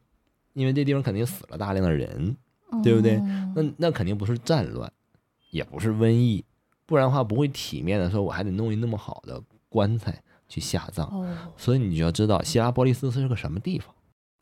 [0.54, 2.36] 因为这地方肯定死了大量的人，
[2.82, 4.92] 对不对哦那那肯定不是战乱，
[5.50, 6.44] 也不是瘟疫，
[6.86, 11.06] 不然的话不会体面的说我还得弄一那么好的棺材去下葬。
[11.08, 13.94] 哦，所以你就要知道希拉波利斯是个什么地方，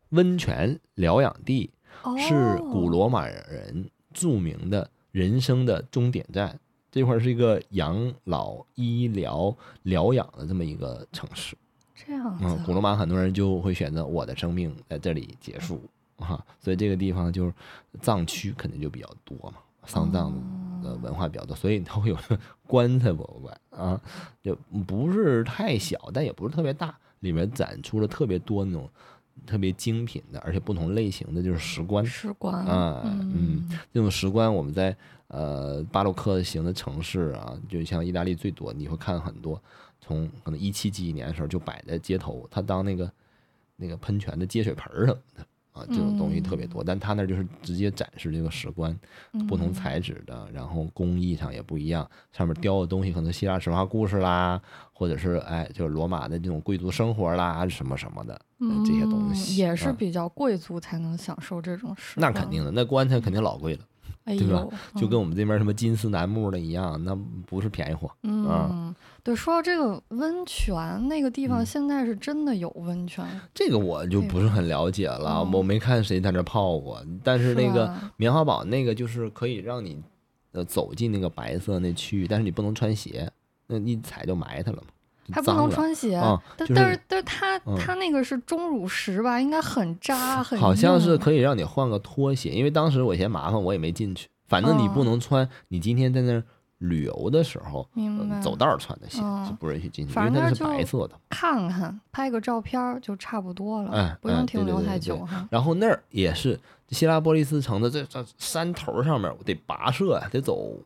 [0.09, 1.71] 温泉疗养地，
[2.17, 6.59] 是古哦罗马人著名的人生的终点站。
[6.91, 11.55] 这块儿是一个养老、医疗、疗养的这么一个城市。
[11.93, 15.79] 这样子嗯，古罗马很多人就会选择我的生命在这里结束
[16.19, 17.53] 啊，所以这个地方就是
[18.01, 20.33] 藏区肯定就比较多嘛，丧葬
[20.83, 23.99] 的文化比较多，所以它会有个棺材博物馆啊，
[24.41, 24.55] 就
[24.85, 28.89] 不是太小，但也不是特别大，里面展出了特别多那种
[29.45, 32.05] 特别精品的，而且不同类型的就是石棺。
[32.05, 34.95] 石棺啊嗯嗯这种石棺，我们在
[35.27, 39.61] 呃巴洛克型的城市啊，就像意大利最多，你会看很多，
[40.01, 43.11] 从可能一七几几年的时候就摆在街头，它当那个
[43.77, 46.83] 那个喷泉的接水盆儿什么的啊，这种东西特别多。
[46.83, 48.97] 但他那儿就是直接展示这个石棺，
[49.47, 54.61] 不同嗯材质的，然后工艺上也不一样，上面雕的东西可能希腊神话故事啦，
[54.93, 63.81] 或者是哎就是罗马的这种贵族生活啦，什么什么的、呃这些东嗯西，也是啊比较贵族才能享受这种石棺那肯定的，那棺材肯定老贵了。
[64.25, 67.15] 哎对吧呦，就跟我们这边什么金丝楠木的一样，那
[67.47, 68.11] 不是便宜货。
[68.21, 68.93] 嗯，
[69.29, 73.23] 对，说到这个温泉那个地方，嗯现在是真的有温泉，
[73.53, 76.99] 这个我就不是很了解了，嗯我没看谁在那泡过。
[77.23, 80.01] 但是那个棉花堡那个就是可以让你
[80.53, 83.29] 呃走进那个白色那区域，但是你不能穿鞋，
[83.67, 84.87] 那一踩就埋汰了嘛，
[85.27, 85.69] 就还不能。
[85.69, 94.27] 穿鞋，啊就是但但是但是它嗯它那个是钟乳石吧，应该很扎很好像是可以让你换个拖鞋，因为当时我嫌麻烦，我也没进去。
[94.47, 96.43] 反正你不哦能穿，你今天在那儿
[96.79, 101.19] 旅游的时候，明白呃走道儿穿的鞋嗯是不允许进去，因为它是白色的。
[101.29, 105.47] 看看拍个照片就差不多了，哎不用哎停留太久哈。
[105.51, 110.77] 然后那儿也是希拉波利斯城的这这山头上面，我得跋涉呀，得走，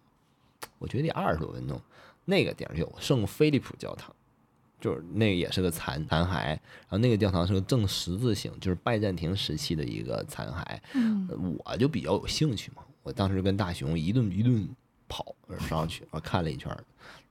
[0.79, 1.79] 我觉得得二十多分钟。
[2.25, 4.15] 那个点儿有圣菲利普教堂，
[4.79, 6.59] 就是那个也是个残残骸，然
[6.89, 10.79] 后那个教堂是个正十字形，就是拜占庭时期的一个残骸。
[11.63, 14.67] 我就比较有兴趣嘛，我当时跟大熊一顿一顿
[15.13, 15.35] 跑
[15.69, 16.71] 上去，啊看了一圈，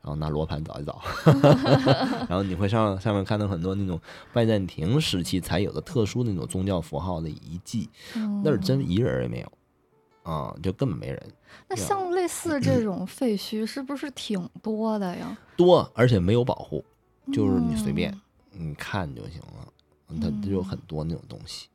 [0.00, 1.02] 然后拿罗盘找一找
[2.28, 4.00] 然后你会上上面看到很多那种
[4.32, 7.90] 拜占庭时期才有的特殊那种宗教符号的遗迹，
[8.44, 11.20] 那儿真一人也没有，啊，就根本没人。
[11.68, 15.36] 那像类似这种废墟是不是挺多的呀？
[15.56, 16.84] 多，而且没有保护，
[17.32, 18.16] 就是你随便
[18.52, 19.66] 你看就行了，
[20.20, 21.66] 它就有很多那种东西。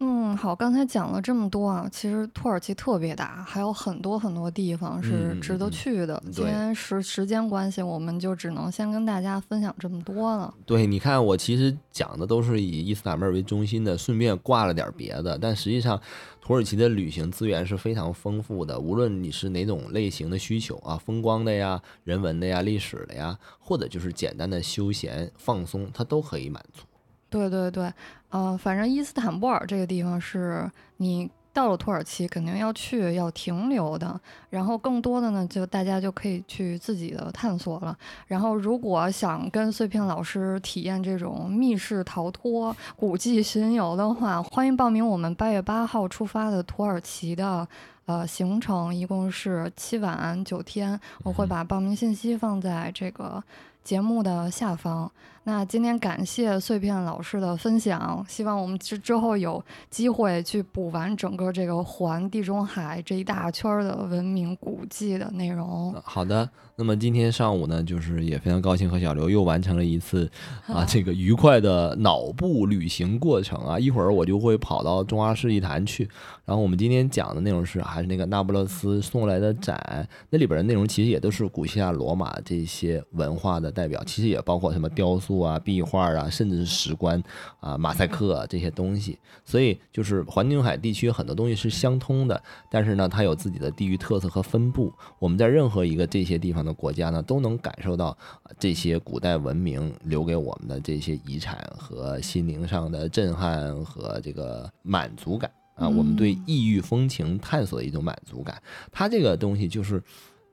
[0.00, 6.22] 嗯，好，刚才讲了这么多啊，其实土耳其特别大，还有很多很多地方是值得去的。
[6.30, 10.54] 今天时时间关系，我们就只能先跟大家分享这么多了。
[10.64, 16.00] 对，你看我其实讲的都是以伊斯坦布尔为中心的，顺便挂了点别的，但实际上
[16.40, 26.84] 土耳其的旅行资源是非常丰富的，无论你是哪种类型的需求啊，风光的呀、人文的呀、历史的呀，或者就是简单的休闲放松，它都可以满足。
[27.30, 27.92] 对对对，
[28.30, 34.18] 呃，反正伊斯坦布尔这个地方是你到了土耳其肯定要去要停留的，
[34.48, 37.96] 然后更多的呢，就大家就可以去自己的探索了。
[38.28, 47.66] 然后如果想跟碎片老师体验这种密室逃脱、古迹巡游的话，欢迎报名我们八月八号出发的土耳其的
[48.06, 53.42] 呃行程，一共是七晚九天，我会把报名信息放在这个
[53.82, 55.10] 节目的下方。
[55.48, 65.94] 那今天感谢碎片老师的分享，希望我们之之后有机会去补完整个这个环地中海这一大圈的文明古迹的内容。
[66.04, 66.46] 好的，
[66.76, 70.30] 那么今天上午呢，就是也非常高兴和小刘又完成了一次
[70.68, 76.06] 啊这个愉快的脑部旅行过程啊，一会儿我就会跑到中华世纪坛去，
[76.44, 85.37] 然后我们今天讲的内容是还是那个那不勒斯送来的展，那里边的内容其实也都是古希腊罗马这些文化的代表，其实也包括什么雕塑。
[85.40, 87.22] 啊，壁画啊，甚至是石棺
[87.60, 94.92] 啊，马赛克这些东西，所以就是环地中海地区很多东西是相通的，但是呢，它有自己的地域特色和分布。
[95.18, 98.16] 我们在任何一个这些地方的国家呢，都能感受到
[98.58, 108.62] 这些古代文明留给我们的这些遗产和心灵上的震撼和这个满足感啊，我们对异域风情探索的一种满足感。
[108.90, 110.02] 它这个东西就是。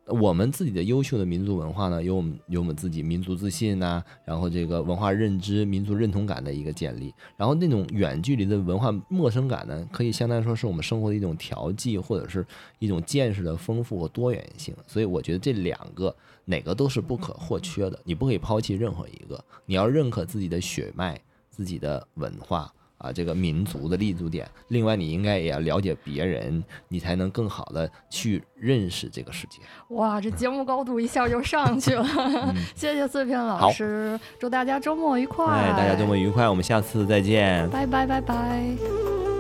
[0.07, 12.45] 我们自己的优秀的民族文化呢，有我们有我们自己民族自信呐，然后这个文化认知、民族认同感的一个建立，然后那种远距离的文化陌生感呢，可以相当于说是我们生活的一种调剂，或者是
[12.77, 14.76] 一种见识的丰富和多元性。
[14.86, 16.15] 所以我觉得这两个
[16.45, 21.19] 哪个都是不可或缺的，你不可以抛弃任何一个，你要认可自己的血脉、
[21.49, 22.72] 自己的文化。
[22.98, 24.50] 啊，这个民族的立足点。
[24.70, 29.60] 另外，你应该也要了解别人，你才能更好的去认识这个世界。
[29.90, 32.06] 哇，这节目高度一下就上去了。
[32.76, 35.46] 谢谢碎片老师，祝大家周末愉快。
[35.46, 37.70] 哎，大家周末愉快，我们下次再见。
[37.70, 39.35] 拜拜拜拜。